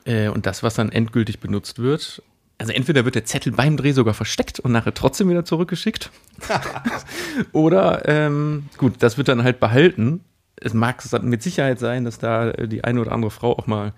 [0.05, 2.23] Äh, und das, was dann endgültig benutzt wird,
[2.59, 6.11] also entweder wird der Zettel beim Dreh sogar versteckt und nachher trotzdem wieder zurückgeschickt.
[7.53, 10.21] oder ähm, gut, das wird dann halt behalten.
[10.57, 13.93] Es mag mit Sicherheit sein, dass da die eine oder andere Frau auch mal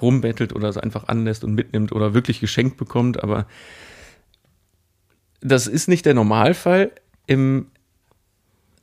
[0.00, 3.46] rumbettelt oder es einfach anlässt und mitnimmt oder wirklich geschenkt bekommt, aber
[5.40, 6.92] das ist nicht der Normalfall.
[7.26, 7.66] Im,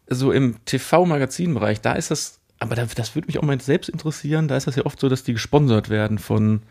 [0.08, 4.48] so im TV-Magazinbereich, da ist das aber das, das würde mich auch mal selbst interessieren.
[4.48, 6.62] Da ist das ja oft so, dass die gesponsert werden von,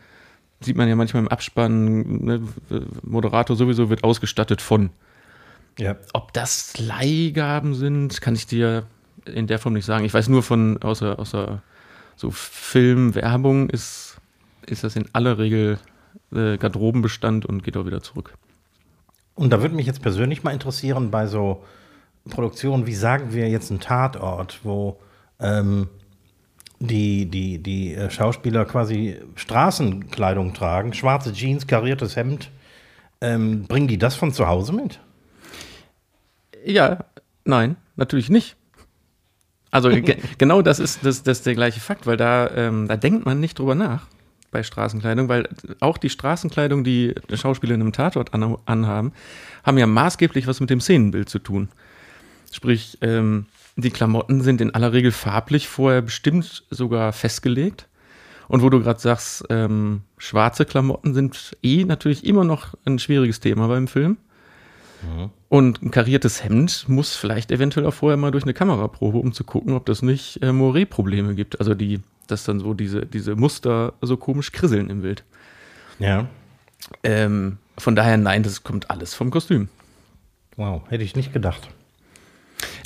[0.61, 2.41] sieht man ja manchmal im Abspann, ne,
[3.03, 4.91] Moderator sowieso wird ausgestattet von.
[5.77, 5.97] Ja.
[6.13, 8.85] Ob das Leihgaben sind, kann ich dir
[9.25, 10.05] in der Form nicht sagen.
[10.05, 11.61] Ich weiß nur von, außer, außer
[12.15, 14.10] so Filmwerbung ist,
[14.71, 15.77] ist das in aller Regel
[16.33, 18.33] äh, Garderobenbestand und geht auch wieder zurück.
[19.35, 21.63] Und da würde mich jetzt persönlich mal interessieren, bei so
[22.29, 24.99] Produktionen, wie sagen wir jetzt ein Tatort, wo
[25.39, 25.87] ähm,
[26.79, 32.49] die, die, die äh, Schauspieler quasi Straßenkleidung tragen, schwarze Jeans, kariertes Hemd.
[33.21, 34.99] Ähm, bringen die das von zu Hause mit?
[36.65, 37.05] Ja,
[37.45, 38.55] nein, natürlich nicht.
[39.69, 42.97] Also ge genau das ist, das, das ist der gleiche Fakt, weil da, ähm, da
[42.97, 44.07] denkt man nicht drüber nach
[44.51, 45.47] bei Straßenkleidung, weil
[45.79, 49.13] auch die Straßenkleidung, die Schauspieler in einem Tatort an, anhaben,
[49.63, 51.69] haben ja maßgeblich was mit dem Szenenbild zu tun.
[52.51, 53.45] Sprich, ähm,
[53.77, 57.87] die Klamotten sind in aller Regel farblich vorher bestimmt sogar festgelegt.
[58.47, 63.39] Und wo du gerade sagst, ähm, schwarze Klamotten sind eh natürlich immer noch ein schwieriges
[63.39, 64.17] Thema beim Film.
[65.01, 65.29] Mhm.
[65.47, 69.45] Und ein kariertes Hemd muss vielleicht eventuell auch vorher mal durch eine Kameraprobe, um zu
[69.45, 71.59] gucken, ob das nicht äh, Moiré-Probleme gibt.
[71.59, 75.23] Also die, dass dann so diese, diese Muster so komisch krisseln im Bild.
[75.99, 76.27] Ja.
[77.03, 79.69] Ähm, von daher, nein, das kommt alles vom Kostüm.
[80.55, 81.69] Wow, hätte ich nicht gedacht.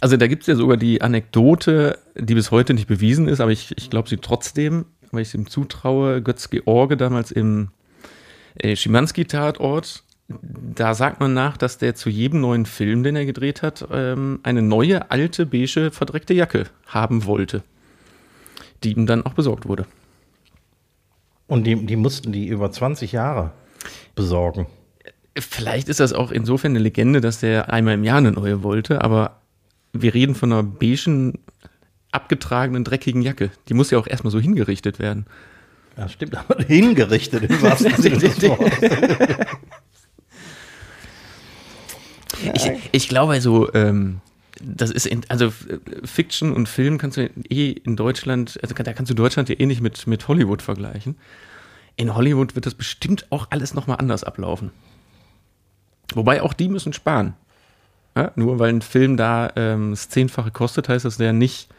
[0.01, 3.51] Also da gibt es ja sogar die Anekdote, die bis heute nicht bewiesen ist, aber
[3.51, 7.69] ich, ich glaube sie trotzdem, weil ich es ihm zutraue, Götz George damals im
[8.55, 13.61] äh, Schimanski-Tatort, da sagt man nach, dass der zu jedem neuen Film, den er gedreht
[13.61, 17.63] hat, ähm, eine neue, alte, beige, verdreckte Jacke haben wollte,
[18.85, 19.85] die ihm dann auch besorgt wurde.
[21.47, 23.51] Und die, die mussten die über 20 Jahre
[24.15, 24.67] besorgen.
[25.37, 29.01] Vielleicht ist das auch insofern eine Legende, dass der einmal im Jahr eine neue wollte,
[29.01, 29.41] aber
[29.91, 31.39] wir reden von einer beigen,
[32.11, 33.51] abgetragenen, dreckigen Jacke.
[33.67, 35.25] Die muss ja auch erstmal so hingerichtet werden.
[35.97, 38.89] Ja, stimmt, aber hingerichtet im wahrsten Sinne des Wortes.
[42.53, 44.21] ich, ich glaube, so, ähm,
[44.65, 45.51] das ist, in, also
[46.03, 49.65] Fiction und Film kannst du eh in Deutschland, also da kannst du Deutschland ja eh
[49.65, 51.17] nicht mit, mit Hollywood vergleichen.
[51.95, 54.71] In Hollywood wird das bestimmt auch alles nochmal anders ablaufen.
[56.13, 57.35] Wobei auch die müssen sparen.
[58.15, 61.69] Ja, nur weil ein Film da ähm, das Zehnfache kostet, heißt das ja nicht,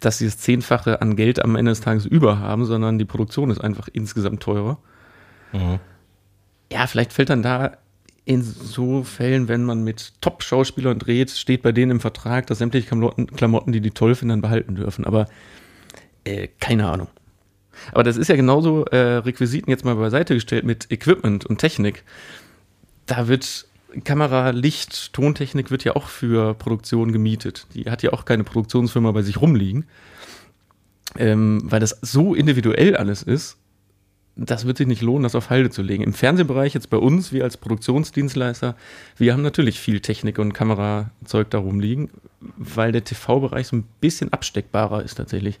[0.00, 3.50] dass sie das Zehnfache an Geld am Ende des Tages über haben, sondern die Produktion
[3.50, 4.78] ist einfach insgesamt teurer.
[5.52, 5.78] Mhm.
[6.70, 7.78] Ja, vielleicht fällt dann da
[8.26, 12.88] in so Fällen, wenn man mit Top-Schauspielern dreht, steht bei denen im Vertrag, dass sämtliche
[12.88, 15.04] Klamotten, Klamotten die die toll finden, dann behalten dürfen.
[15.06, 15.28] Aber
[16.24, 17.08] äh, keine Ahnung.
[17.92, 22.04] Aber das ist ja genauso äh, Requisiten jetzt mal beiseite gestellt mit Equipment und Technik.
[23.06, 23.68] Da wird
[24.04, 27.66] Kamera, Licht, Tontechnik wird ja auch für Produktion gemietet.
[27.74, 29.86] Die hat ja auch keine Produktionsfirma bei sich rumliegen.
[31.18, 33.56] ähm, weil das so individuell alles ist,
[34.36, 36.02] das wird sich nicht lohnen, das auf Halde zu legen.
[36.02, 38.76] Im Fernsehbereich, jetzt bei uns, wir als Produktionsdienstleister,
[39.16, 42.10] wir haben natürlich viel Technik und Kamerazeug da rumliegen,
[42.56, 45.58] weil der TV-Bereich so ein bisschen absteckbarer ist tatsächlich,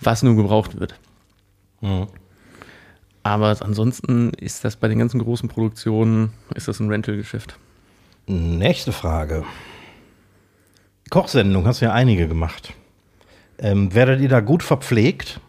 [0.00, 0.94] was nun gebraucht wird.
[1.80, 2.06] Mhm.
[3.24, 7.58] Aber ansonsten ist das bei den ganzen großen Produktionen, ist das ein Rental-Geschäft.
[8.26, 9.44] Nächste Frage.
[11.10, 12.74] Kochsendung hast du ja einige gemacht.
[13.58, 15.40] Ähm, werdet ihr da gut verpflegt?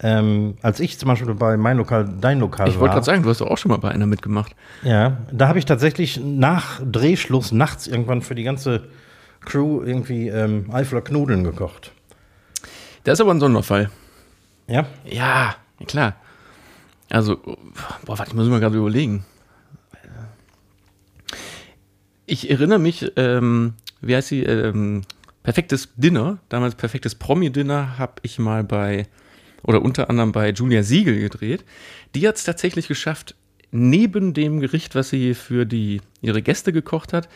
[0.00, 2.76] Ähm, als ich zum Beispiel bei mein Lokal, dein Lokal ich war.
[2.76, 4.54] Ich wollte gerade sagen, du hast doch auch schon mal bei einer mitgemacht.
[4.82, 8.88] Ja, da habe ich tatsächlich nach Drehschluss nachts irgendwann für die ganze
[9.40, 11.92] Crew irgendwie ähm, Eifler Knudeln gekocht.
[13.04, 13.90] Das ist aber ein Sonderfall.
[14.66, 14.86] Ja?
[15.04, 15.54] Ja,
[15.86, 16.16] klar.
[17.08, 17.36] Also,
[18.04, 19.24] boah, warte, ich muss mal gerade überlegen.
[22.26, 25.02] Ich erinnere mich, ähm, wie heißt sie, ähm,
[25.44, 29.06] Perfektes Dinner, damals Perfektes Promi-Dinner, habe ich mal bei
[29.62, 31.64] oder unter anderem bei Julia Siegel gedreht.
[32.14, 33.34] Die hat es tatsächlich geschafft,
[33.70, 37.28] neben dem Gericht, was sie für die, ihre Gäste gekocht hat,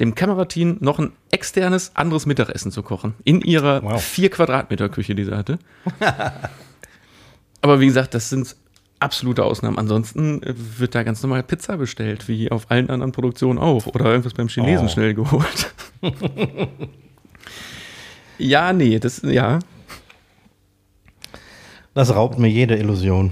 [0.00, 3.14] dem Kamerateam noch ein externes anderes Mittagessen zu kochen.
[3.24, 4.02] In ihrer wow.
[4.02, 5.58] vier Quadratmeter Küche, die sie hatte.
[7.60, 8.56] Aber wie gesagt, das sind
[8.98, 9.78] absolute Ausnahmen.
[9.78, 13.86] Ansonsten äh, wird da ganz normal Pizza bestellt, wie auf allen anderen Produktionen auch.
[13.86, 14.90] Oder irgendwas beim Chinesen oh.
[14.90, 15.72] schnell geholt.
[18.38, 19.60] ja, nee, das, ja.
[21.94, 23.30] Das raubt mir jede Illusion.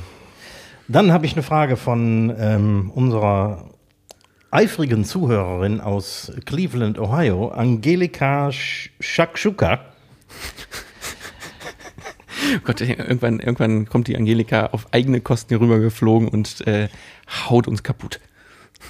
[0.86, 3.70] Dann habe ich eine Frage von ähm, unserer
[4.52, 9.80] eifrigen Zuhörerin aus Cleveland, Ohio, Angelika Shakshuka.
[12.64, 16.88] Gott, irgendwann, irgendwann kommt die Angelika auf eigene Kosten hier rübergeflogen und äh,
[17.48, 18.20] haut uns kaputt.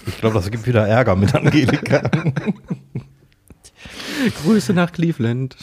[0.06, 2.10] Ich glaube, das gibt wieder Ärger mit Angelika.
[4.44, 5.56] Grüße nach Cleveland.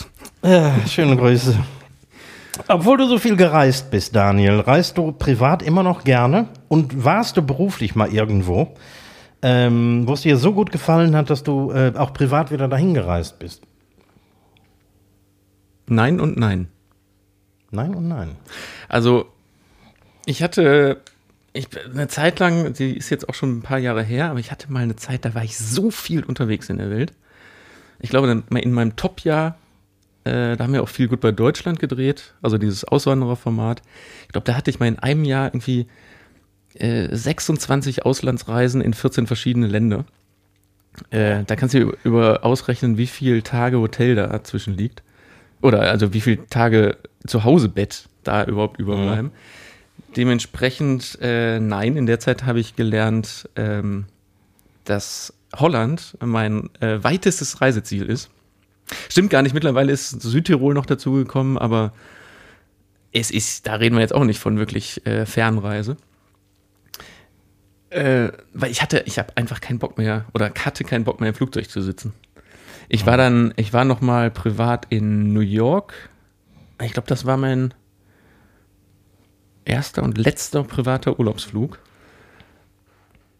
[0.44, 1.58] Ja, schöne Grüße.
[2.68, 7.38] Obwohl du so viel gereist bist, Daniel, reist du privat immer noch gerne und warst
[7.38, 8.76] du beruflich mal irgendwo,
[9.42, 12.94] ähm, wo es dir so gut gefallen hat, dass du äh, auch privat wieder dahin
[12.94, 13.64] gereist bist?
[15.88, 16.68] Nein und nein.
[17.72, 18.36] Nein und nein.
[18.88, 19.26] Also,
[20.26, 21.02] ich hatte
[21.54, 24.52] ich, eine Zeit lang, die ist jetzt auch schon ein paar Jahre her, aber ich
[24.52, 27.14] hatte mal eine Zeit, da war ich so viel unterwegs in der Welt.
[28.00, 29.58] Ich glaube, in meinem Top-Jahr
[30.24, 33.82] äh, da haben wir auch viel gut bei Deutschland gedreht, also dieses Auswandererformat.
[34.24, 35.88] Ich glaube, da hatte ich mal in einem Jahr irgendwie
[36.76, 40.06] äh, 26 Auslandsreisen in 14 verschiedene Länder.
[41.12, 45.04] Äh, da kannst du über ausrechnen, wie viele Tage Hotel da dazwischen liegt.
[45.62, 49.28] Oder also wie viele Tage Zuhausebett da überhaupt überbleiben.
[49.28, 50.14] Mhm.
[50.16, 54.06] Dementsprechend, äh, nein, in der Zeit habe ich gelernt, ähm,
[54.86, 58.30] dass Holland mein äh, weitestes Reiseziel ist.
[59.10, 61.94] Stimmt gar nicht, mittlerweile ist Südtirol noch dazugekommen, aber
[63.12, 65.98] es ist, da reden wir jetzt auch nicht von wirklich äh, Fernreise.
[67.90, 71.30] Äh, weil ich hatte, ich habe einfach keinen Bock mehr oder hatte keinen Bock mehr
[71.30, 72.14] im Flugzeug zu sitzen.
[72.88, 75.94] Ich war dann, ich war noch mal privat in New York.
[76.82, 77.74] Ich glaube, das war mein
[79.66, 81.80] erster und letzter privater Urlaubsflug.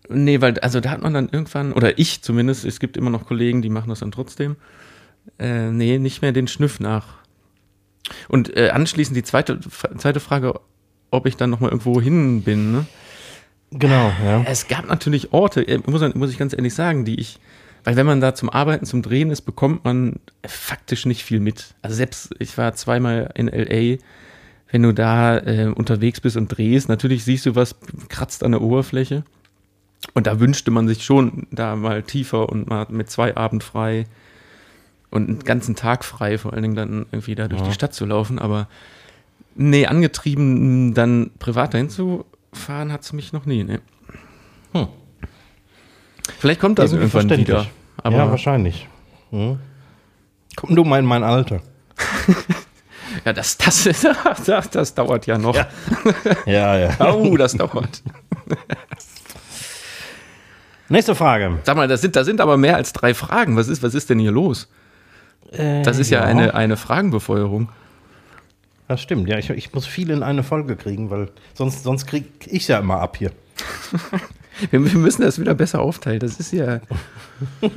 [0.08, 3.28] Nee, weil, also da hat man dann irgendwann, oder ich zumindest, es gibt immer noch
[3.28, 4.56] Kollegen, die machen das dann trotzdem
[5.38, 7.20] äh, nee, nicht mehr den Schnüff nach.
[8.28, 9.60] Und äh, anschließend die zweite,
[9.98, 10.60] zweite Frage,
[11.12, 12.72] ob ich dann nochmal irgendwo hin bin.
[12.72, 12.86] Ne?
[13.72, 14.44] Genau, ja.
[14.46, 17.40] Es gab natürlich Orte, äh, muss, muss ich ganz ehrlich sagen, die ich,
[17.84, 21.76] weil wenn man da zum Arbeiten, zum Drehen ist, bekommt man faktisch nicht viel mit.
[21.82, 24.02] Also selbst, ich war zweimal in L.A.,
[24.72, 27.76] wenn du da äh, unterwegs bist und drehst, natürlich siehst du was,
[28.08, 29.24] kratzt an der Oberfläche.
[30.14, 34.06] Und da wünschte man sich schon da mal tiefer und mal mit zwei Abend frei
[35.12, 37.68] und einen ganzen Tag frei, vor allen Dingen dann irgendwie da durch ja.
[37.68, 38.40] die Stadt zu laufen.
[38.40, 38.68] Aber
[39.56, 43.64] nee, angetrieben, dann privat dahin zu fahren, hat es mich noch nie.
[43.64, 43.80] Nee.
[44.74, 44.88] Hm.
[46.38, 47.66] Vielleicht kommt das irgendwann wieder.
[48.04, 48.88] Ja, wahrscheinlich.
[49.32, 49.60] Hm.
[50.56, 51.62] Komm du mal in mein Alter.
[53.26, 53.84] ja, das, das,
[54.46, 55.56] das, das dauert ja noch.
[55.56, 55.68] Ja,
[56.46, 56.78] ja.
[56.78, 57.14] ja.
[57.14, 58.04] oh, das dauert.
[60.90, 61.60] Nächste Frage.
[61.64, 63.56] Sag mal, das sind, da sind aber mehr als drei Fragen.
[63.56, 64.68] Was ist, was ist denn hier los?
[65.52, 67.70] Äh, das ist ja, ja, eine, eine Fragenbefeuerung.
[68.88, 69.38] Das stimmt, ja.
[69.38, 72.80] Ich, ich muss viel in eine Folge kriegen, weil sonst, sonst kriege ich es ja
[72.80, 73.32] immer ab hier.
[74.72, 76.20] wir, wir müssen das wieder besser aufteilen.
[76.20, 76.80] Das ist ja.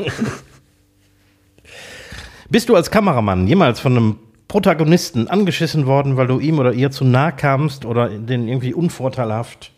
[2.49, 6.91] Bist du als Kameramann jemals von einem Protagonisten angeschissen worden, weil du ihm oder ihr
[6.91, 9.73] zu nah kamst oder den irgendwie unvorteilhaft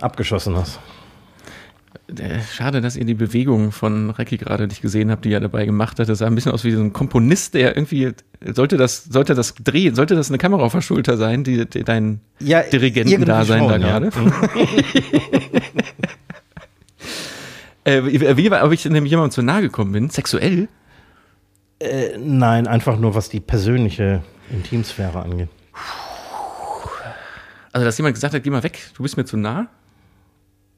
[0.00, 0.78] abgeschossen hast?
[2.18, 5.64] Äh, Schade, dass ihr die Bewegung von Recki gerade nicht gesehen habt, die er dabei
[5.64, 6.08] gemacht hat.
[6.08, 8.12] Das sah ein bisschen aus wie so ein Komponist, der irgendwie,
[8.44, 11.84] sollte das, sollte das drehen, sollte das eine Kamera auf der Schulter sein, die, die
[11.84, 13.98] dein Ja, Dirigentendasein da schon, ja.
[13.98, 14.10] gerade?
[17.82, 20.68] Äh, wie, wie, ob ich nämlich jemandem zu nahe gekommen bin, sexuell?
[21.78, 25.48] Äh, nein, einfach nur was die persönliche Intimsphäre angeht.
[27.72, 29.68] Also, dass jemand gesagt hat, geh mal weg, du bist mir zu nah?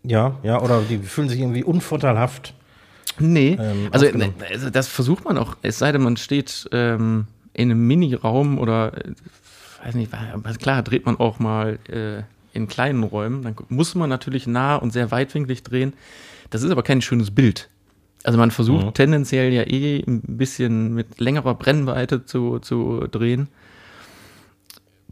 [0.04, 2.54] Ja, ja, oder die fühlen sich irgendwie unvorteilhaft.
[3.18, 7.26] Nee, Ähm, also, ne, also das versucht man auch, es sei denn, man steht ähm,
[7.52, 9.12] in einem Mini-Raum oder, äh,
[9.84, 10.10] weiß nicht,
[10.60, 12.22] klar, dreht man auch mal äh,
[12.56, 15.92] in kleinen Räumen, dann muss man natürlich nah und sehr weitwinklig drehen.
[16.50, 17.68] Das ist aber kein schönes Bild.
[18.24, 18.94] Also man versucht Mhm.
[18.94, 23.48] tendenziell ja eh ein bisschen mit längerer Brennweite zu, zu drehen.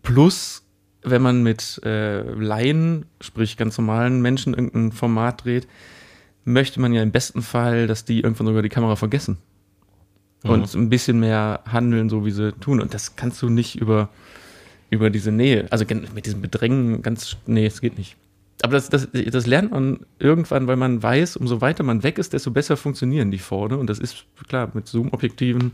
[0.03, 0.63] Plus,
[1.03, 5.67] wenn man mit äh, Laien, sprich ganz normalen Menschen, irgendein Format dreht,
[6.45, 9.39] möchte man ja im besten Fall, dass die irgendwann sogar die Kamera vergessen.
[10.43, 12.81] Und ein bisschen mehr handeln, so wie sie tun.
[12.81, 14.09] Und das kannst du nicht über,
[14.89, 15.85] über diese Nähe, also
[16.15, 18.17] mit diesem Bedrängen ganz, nee, es geht nicht.
[18.63, 22.33] Aber das, das, das lernt man irgendwann, weil man weiß, umso weiter man weg ist,
[22.33, 23.77] desto besser funktionieren die vorne.
[23.77, 25.73] Und das ist klar, mit Zoom-Objektiven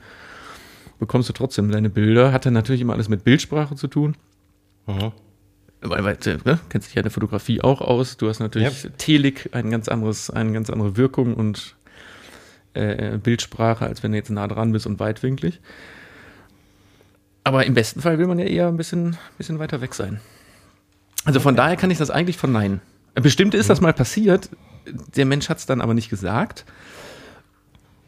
[0.98, 2.32] bekommst du trotzdem deine Bilder.
[2.32, 4.16] Hat dann natürlich immer alles mit Bildsprache zu tun.
[4.86, 5.12] Mhm.
[5.80, 8.16] Weil, weil du ne, kennst dich ja in der Fotografie auch aus.
[8.16, 11.76] Du hast natürlich Telik, ein ganz anderes, eine ganz andere Wirkung und
[12.74, 15.60] äh, Bildsprache, als wenn du jetzt nah dran bist und weitwinklig.
[17.44, 20.20] Aber im besten Fall will man ja eher ein bisschen, bisschen weiter weg sein.
[21.24, 22.80] Also von daher kann ich das eigentlich verneinen.
[23.14, 24.50] Bestimmt ist das mal passiert.
[25.16, 26.64] Der Mensch hat es dann aber nicht gesagt.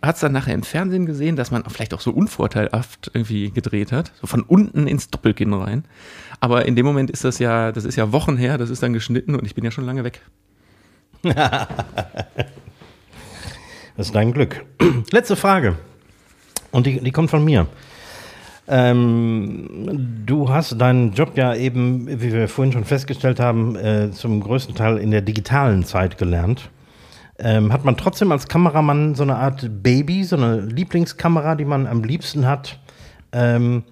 [0.03, 3.91] Hat es dann nachher im Fernsehen gesehen, dass man vielleicht auch so unvorteilhaft irgendwie gedreht
[3.91, 4.13] hat.
[4.21, 5.85] So von unten ins Doppelkinn rein.
[6.41, 8.93] Aber in dem Moment ist das ja, das ist ja Wochen her, das ist dann
[8.93, 10.21] geschnitten und ich bin ja schon lange weg.
[13.99, 14.65] Das ist dein Glück.
[15.11, 15.75] Letzte Frage.
[16.71, 17.67] Und die, die kommt von mir.
[18.69, 24.41] Ähm, du hast deinen Job ja eben, wie wir vorhin schon festgestellt haben, äh, zum
[24.41, 26.71] größten Teil in der digitalen Zeit gelernt.
[27.41, 31.89] Ähm, hat man trotzdem als Kameramann so eine Art Baby, so eine Lieblingskamera, die man
[31.89, 32.79] am liebsten hat?
[33.33, 33.83] Ähm,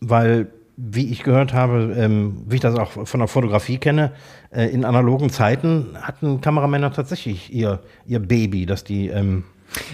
[0.00, 0.48] weil,
[0.80, 4.12] wie ich gehört habe, ähm, wie ich das auch von der Fotografie kenne,
[4.50, 9.08] äh, in analogen Zeiten hatten Kameramänner tatsächlich ihr, ihr Baby, dass die.
[9.08, 9.42] Ähm,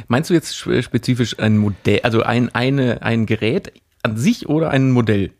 [0.08, 4.70] Meinst du jetzt spe- spezifisch ein Modell, also ein, eine, ein Gerät an sich oder
[4.70, 5.30] ein Modell?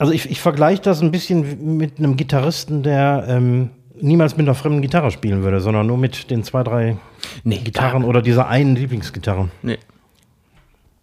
[0.00, 4.54] also, ich, ich vergleiche das ein bisschen mit einem Gitarristen, der ähm, niemals mit einer
[4.56, 6.96] fremden Gitarre spielen würde, sondern nur mit den zwei, drei
[7.44, 9.48] Nee, Gitarren oder dieser einen Lieblingsgitarre.
[9.62, 9.78] Nee.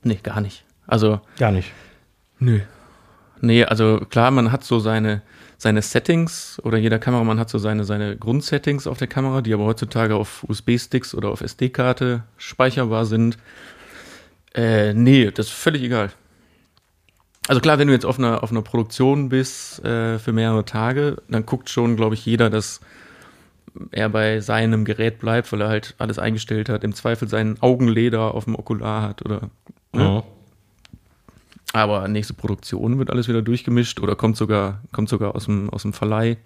[0.03, 0.65] Nee, gar nicht.
[0.85, 1.71] Also, Gar nicht.
[2.39, 2.59] nö.
[3.43, 5.21] Nee, also klar, man hat so seine,
[5.57, 9.65] seine Settings oder jeder Kameramann hat so seine, seine Grundsettings auf der Kamera, die aber
[9.65, 13.37] heutzutage auf USB-Sticks oder auf SD-Karte speicherbar sind.
[14.55, 16.11] Äh, nee, das ist völlig egal.
[17.49, 21.17] Also klar, wenn du jetzt auf einer, auf einer Produktion bist äh, für mehrere Tage,
[21.27, 22.79] dann guckt schon, glaube ich, jeder, dass
[23.91, 28.33] er bei seinem Gerät bleibt, weil er halt alles eingestellt hat, im Zweifel seinen Augenleder
[28.35, 29.49] auf dem Okular hat oder
[29.93, 30.23] Mhm.
[31.73, 35.81] Aber nächste Produktion wird alles wieder durchgemischt oder kommt sogar, kommt sogar aus dem, aus
[35.81, 36.37] dem Verleih.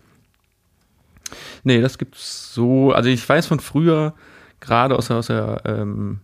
[1.63, 2.91] Nee, das gibt's so.
[2.93, 4.13] Also ich weiß von früher,
[4.59, 6.19] gerade aus der, aus der ähm,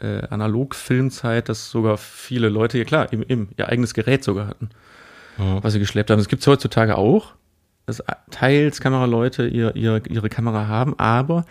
[0.00, 4.68] äh, Analog-Filmzeit, dass sogar viele Leute, ja klar, eben, eben ihr eigenes Gerät sogar hatten,
[5.38, 5.58] Mhm.
[5.62, 6.18] was sie geschleppt haben.
[6.18, 7.34] Das gibt's heutzutage auch,
[7.86, 11.46] dass teils Kameraleute ihr, ihr, ihre Kamera haben, aber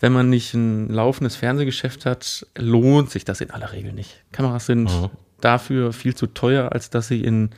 [0.00, 4.22] wenn man nicht ein laufendes Fernsehgeschäft hat, lohnt sich das in aller Regel nicht.
[4.32, 5.10] Kameras sind Mhm.
[5.40, 7.50] Dafür viel zu teuer, als dass sie in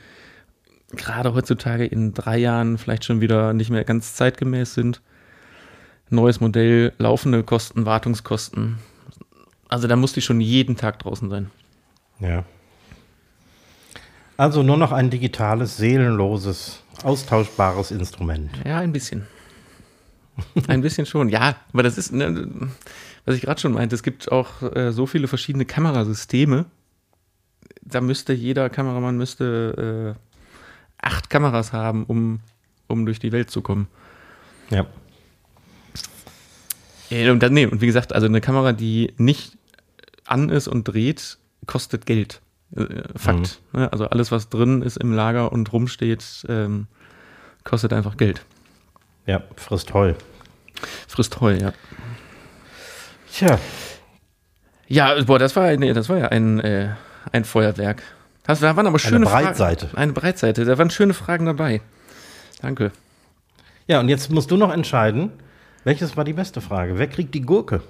[0.95, 5.01] gerade heutzutage in drei Jahren vielleicht schon wieder nicht mehr ganz zeitgemäß sind.
[6.11, 8.79] Neues Modell, laufende Kosten, Wartungskosten.
[9.69, 11.51] Also da musste ich schon jeden Tag draußen sein.
[12.21, 12.45] Ja.
[14.37, 18.51] Also nur noch ein digitales, seelenloses, austauschbares Instrument.
[18.65, 19.27] Ja, ein bisschen.
[20.67, 22.49] Ein bisschen schon, ja, aber das ist, ne,
[23.25, 26.67] was ich gerade schon meinte, es gibt auch äh, so viele verschiedene Kamerasysteme.
[27.83, 32.41] Da müsste jeder Kameramann müsste äh, acht Kameras haben, um,
[32.87, 33.89] um durch die Welt zu kommen.
[34.71, 34.87] Ja.
[37.11, 39.59] Äh, Und, dann, nee, und wie gesagt, also eine Kamera, die nicht
[40.25, 42.41] an ist und dreht, kostet Geld.
[42.77, 43.61] Äh, Fakt.
[43.73, 43.93] Ne?
[43.93, 46.87] Also alles, was drin ist im Lager und rumsteht, ähm,
[47.65, 48.45] kostet einfach Geld.
[49.27, 50.15] Ja, frisst Heu.
[51.07, 51.73] Frisst Heu, ja.
[53.33, 53.59] Tja.
[54.89, 56.91] Ja, boah, das war, nee, das war ja ein, äh,
[57.31, 58.03] ein Feuerwerk.
[58.45, 59.87] Das, da waren aber schöne Breitseite.
[59.87, 59.99] Fragen.
[59.99, 60.65] Eine Breitseite.
[60.65, 61.81] Da waren schöne Fragen dabei.
[62.61, 62.91] Danke.
[63.87, 65.33] Ja, und jetzt musst du noch entscheiden,
[65.85, 66.99] Welches war die beste Frage?
[66.99, 67.83] Wer kriegt die Gurke?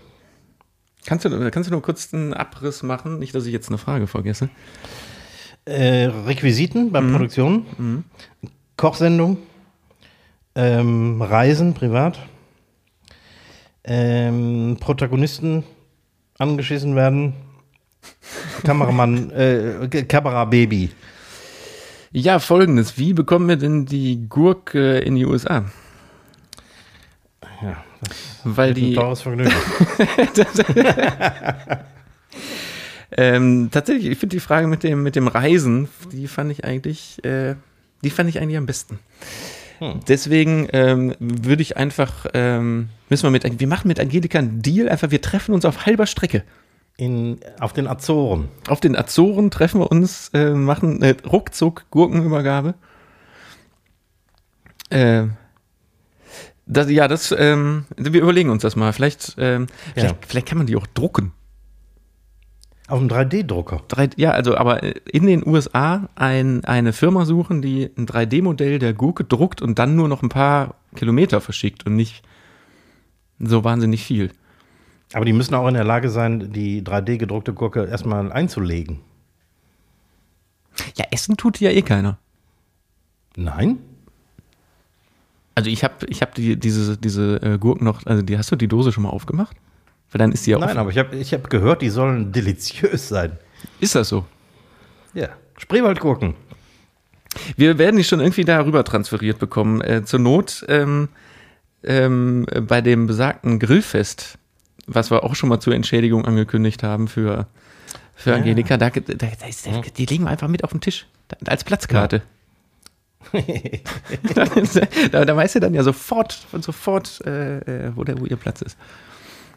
[1.05, 3.19] Kannst du, kannst du nur kurz einen Abriss machen?
[3.19, 4.49] Nicht, dass ich jetzt eine Frage vergesse.
[5.65, 8.05] Äh, Requisiten bei Produktionen,
[8.77, 9.37] Kochsendung,
[10.55, 12.19] ähm, Reisen privat,
[13.85, 15.65] ähm, Protagonisten
[16.39, 17.35] angeschissen werden,
[18.65, 20.91] Kameramann, äh, Kamerababy.
[22.13, 22.99] Ja, folgendes.
[22.99, 25.65] Wie bekommen wir denn die Gurke in die USA?
[27.63, 27.83] Ja,
[28.45, 28.95] Weil ein die.
[28.95, 29.53] teures Vergnügen.
[33.15, 37.23] Ähm, tatsächlich, ich finde die Frage mit dem, mit dem Reisen, die fand ich eigentlich,
[37.25, 37.57] äh,
[38.03, 38.99] die fand ich eigentlich am besten.
[39.81, 40.01] Hm.
[40.09, 44.89] Deswegen ähm, würde ich einfach, ähm, müssen wir mit, wir machen mit Angelika einen Deal,
[44.89, 46.43] einfach, wir treffen uns auf halber Strecke.
[47.03, 48.49] In, auf den Azoren.
[48.69, 52.75] Auf den Azoren treffen wir uns, äh, machen äh, ruckzuck Gurkenübergabe.
[54.89, 55.25] Äh,
[56.65, 58.93] das, ja, das, ähm, wir überlegen uns das mal.
[58.93, 60.03] Vielleicht, ähm, Ja.
[60.03, 61.33] vielleicht, vielleicht kann man die auch drucken.
[62.87, 63.83] Auf dem 3D-Drucker.
[63.89, 68.79] Drei, ja, also aber äh, in den USA ein, eine Firma suchen, die ein 3D-Modell
[68.79, 72.23] der Gurke druckt und dann nur noch ein paar Kilometer verschickt und nicht
[73.41, 74.31] so wahnsinnig viel.
[75.13, 79.01] Aber die müssen auch in der Lage sein, die 3D-gedruckte Gurke erstmal einzulegen.
[80.97, 82.19] Ja, essen tut die ja eh keiner.
[83.37, 83.79] Nein?
[85.55, 88.57] Also ich habe ich hab die, diese, diese äh, Gurken noch, also die hast du
[88.57, 89.57] die Dose schon mal aufgemacht?
[90.11, 90.79] Weil dann ist die ja Nein, offen.
[90.79, 93.33] aber ich habe ich hab gehört, die sollen deliziös sein.
[93.81, 94.25] Ist das so?
[95.15, 95.29] Ja.
[95.59, 96.35] Spreewaldgurken.
[97.57, 99.81] Wir werden die schon irgendwie darüber transferiert bekommen.
[99.81, 101.09] Äh, zur Not ähm,
[101.83, 104.39] ähm, bei dem besagten Grillfest,
[104.87, 107.47] was wir auch schon mal zur Entschädigung angekündigt haben für,
[108.15, 108.37] für Ja.
[108.37, 109.27] Angelika, da, da, da
[109.97, 111.07] die legen wir einfach mit auf den Tisch.
[111.47, 112.23] Als Platzkarte.
[115.13, 118.63] da, da weißt du dann ja sofort, sofort äh, äh, wo, der, wo ihr Platz
[118.63, 118.77] ist.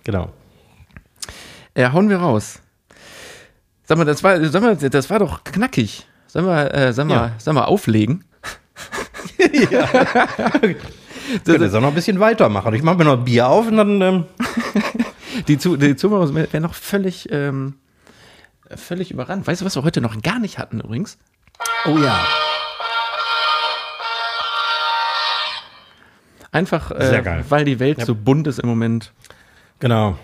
[0.03, 0.31] Genau.
[1.75, 2.61] Ja, hauen wir raus.
[3.83, 6.05] Sag mal, das war, sag mal, das war doch knackig.
[6.27, 7.31] Sollen wir, äh, sollen wir, Ja.
[7.39, 8.23] sollen wir auflegen?
[9.37, 9.69] Ich
[11.43, 12.73] könnte jetzt auch noch ein bisschen weitermachen.
[12.75, 14.01] Ich mache mir noch Bier auf und dann.
[14.01, 14.23] Ähm,
[15.47, 17.75] Die, Zu die Zuhörer wären noch völlig, ähm,
[18.75, 19.45] völlig überrannt.
[19.47, 21.17] Weißt du, was wir heute noch gar nicht hatten übrigens?
[21.85, 22.25] oh ja.
[26.51, 28.05] Einfach, äh, weil die Welt Ja.
[28.05, 29.11] so bunt ist im Moment.
[29.79, 30.17] Genau.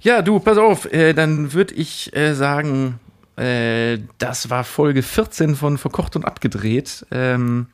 [0.00, 2.98] Ja, du, pass auf, äh, dann würde ich äh, sagen,
[3.36, 7.06] äh, das war Folge 14 von Verkocht und Abgedreht.
[7.10, 7.68] Ähm,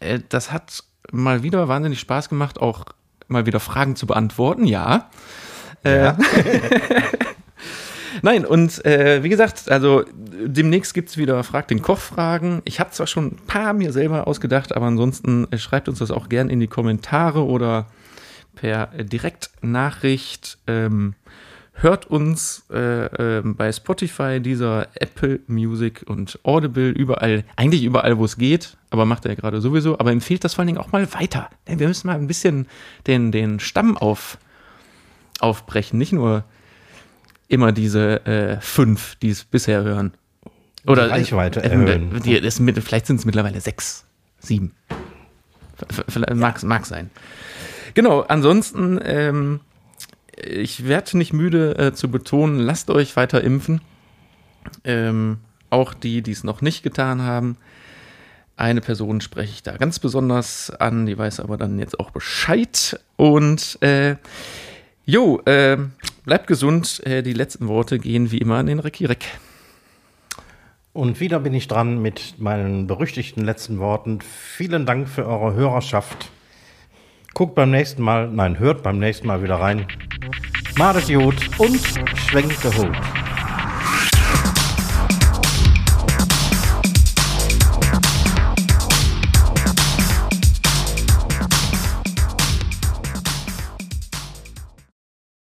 [0.00, 2.84] äh, das hat mal wieder wahnsinnig Spaß gemacht, auch
[3.28, 5.10] mal wieder Fragen zu beantworten, ja.
[5.84, 6.16] Ja.
[8.22, 12.62] Nein, und äh, wie gesagt, also demnächst gibt es wieder Frag den Koch-Fragen.
[12.64, 16.10] Ich habe zwar schon ein paar mir selber ausgedacht, aber ansonsten äh, schreibt uns das
[16.10, 17.86] auch gern in die Kommentare oder
[18.54, 20.58] per äh, Direktnachricht.
[20.66, 21.14] Ähm,
[21.74, 23.06] hört uns äh,
[23.38, 29.04] ähm, bei Spotify, dieser Apple Music und Audible, überall, eigentlich überall, wo es geht, aber
[29.06, 31.48] macht er ja gerade sowieso, aber empfiehlt das vor allen Dingen auch mal weiter.
[31.66, 32.66] Denn wir müssen mal ein bisschen
[33.06, 34.38] den, den Stamm auf,
[35.40, 36.44] aufbrechen, nicht nur
[37.48, 40.12] immer diese äh, fünf, die es bisher hören.
[40.86, 42.16] Oder Die Reichweite äh, erhöhen.
[42.16, 44.04] äh, die, ist mit, vielleicht sind es mittlerweile sechs,
[44.38, 44.72] sieben.
[46.08, 47.10] Vielleicht mag, mag sein.
[47.94, 49.60] Genau, ansonsten, ähm,
[50.36, 53.80] ich werde nicht müde äh, zu betonen, lasst euch weiter impfen.
[54.84, 55.38] Ähm,
[55.70, 57.56] auch die, die es noch nicht getan haben.
[58.56, 63.00] Eine Person spreche ich da ganz besonders an, die weiß aber dann jetzt auch Bescheid.
[63.16, 64.16] Und äh,
[65.04, 65.78] jo, äh,
[66.24, 67.04] bleibt gesund.
[67.06, 69.24] Äh, die letzten Worte gehen wie immer an den Rekirek.
[70.92, 74.20] Und wieder bin ich dran mit meinen berüchtigten letzten Worten.
[74.20, 76.30] Vielen Dank für eure Hörerschaft.
[77.34, 79.86] Guckt beim nächsten Mal, nein, hört beim nächsten Mal wieder rein.
[80.76, 81.80] Madet Jod und
[82.28, 82.96] schwenkt der Hut.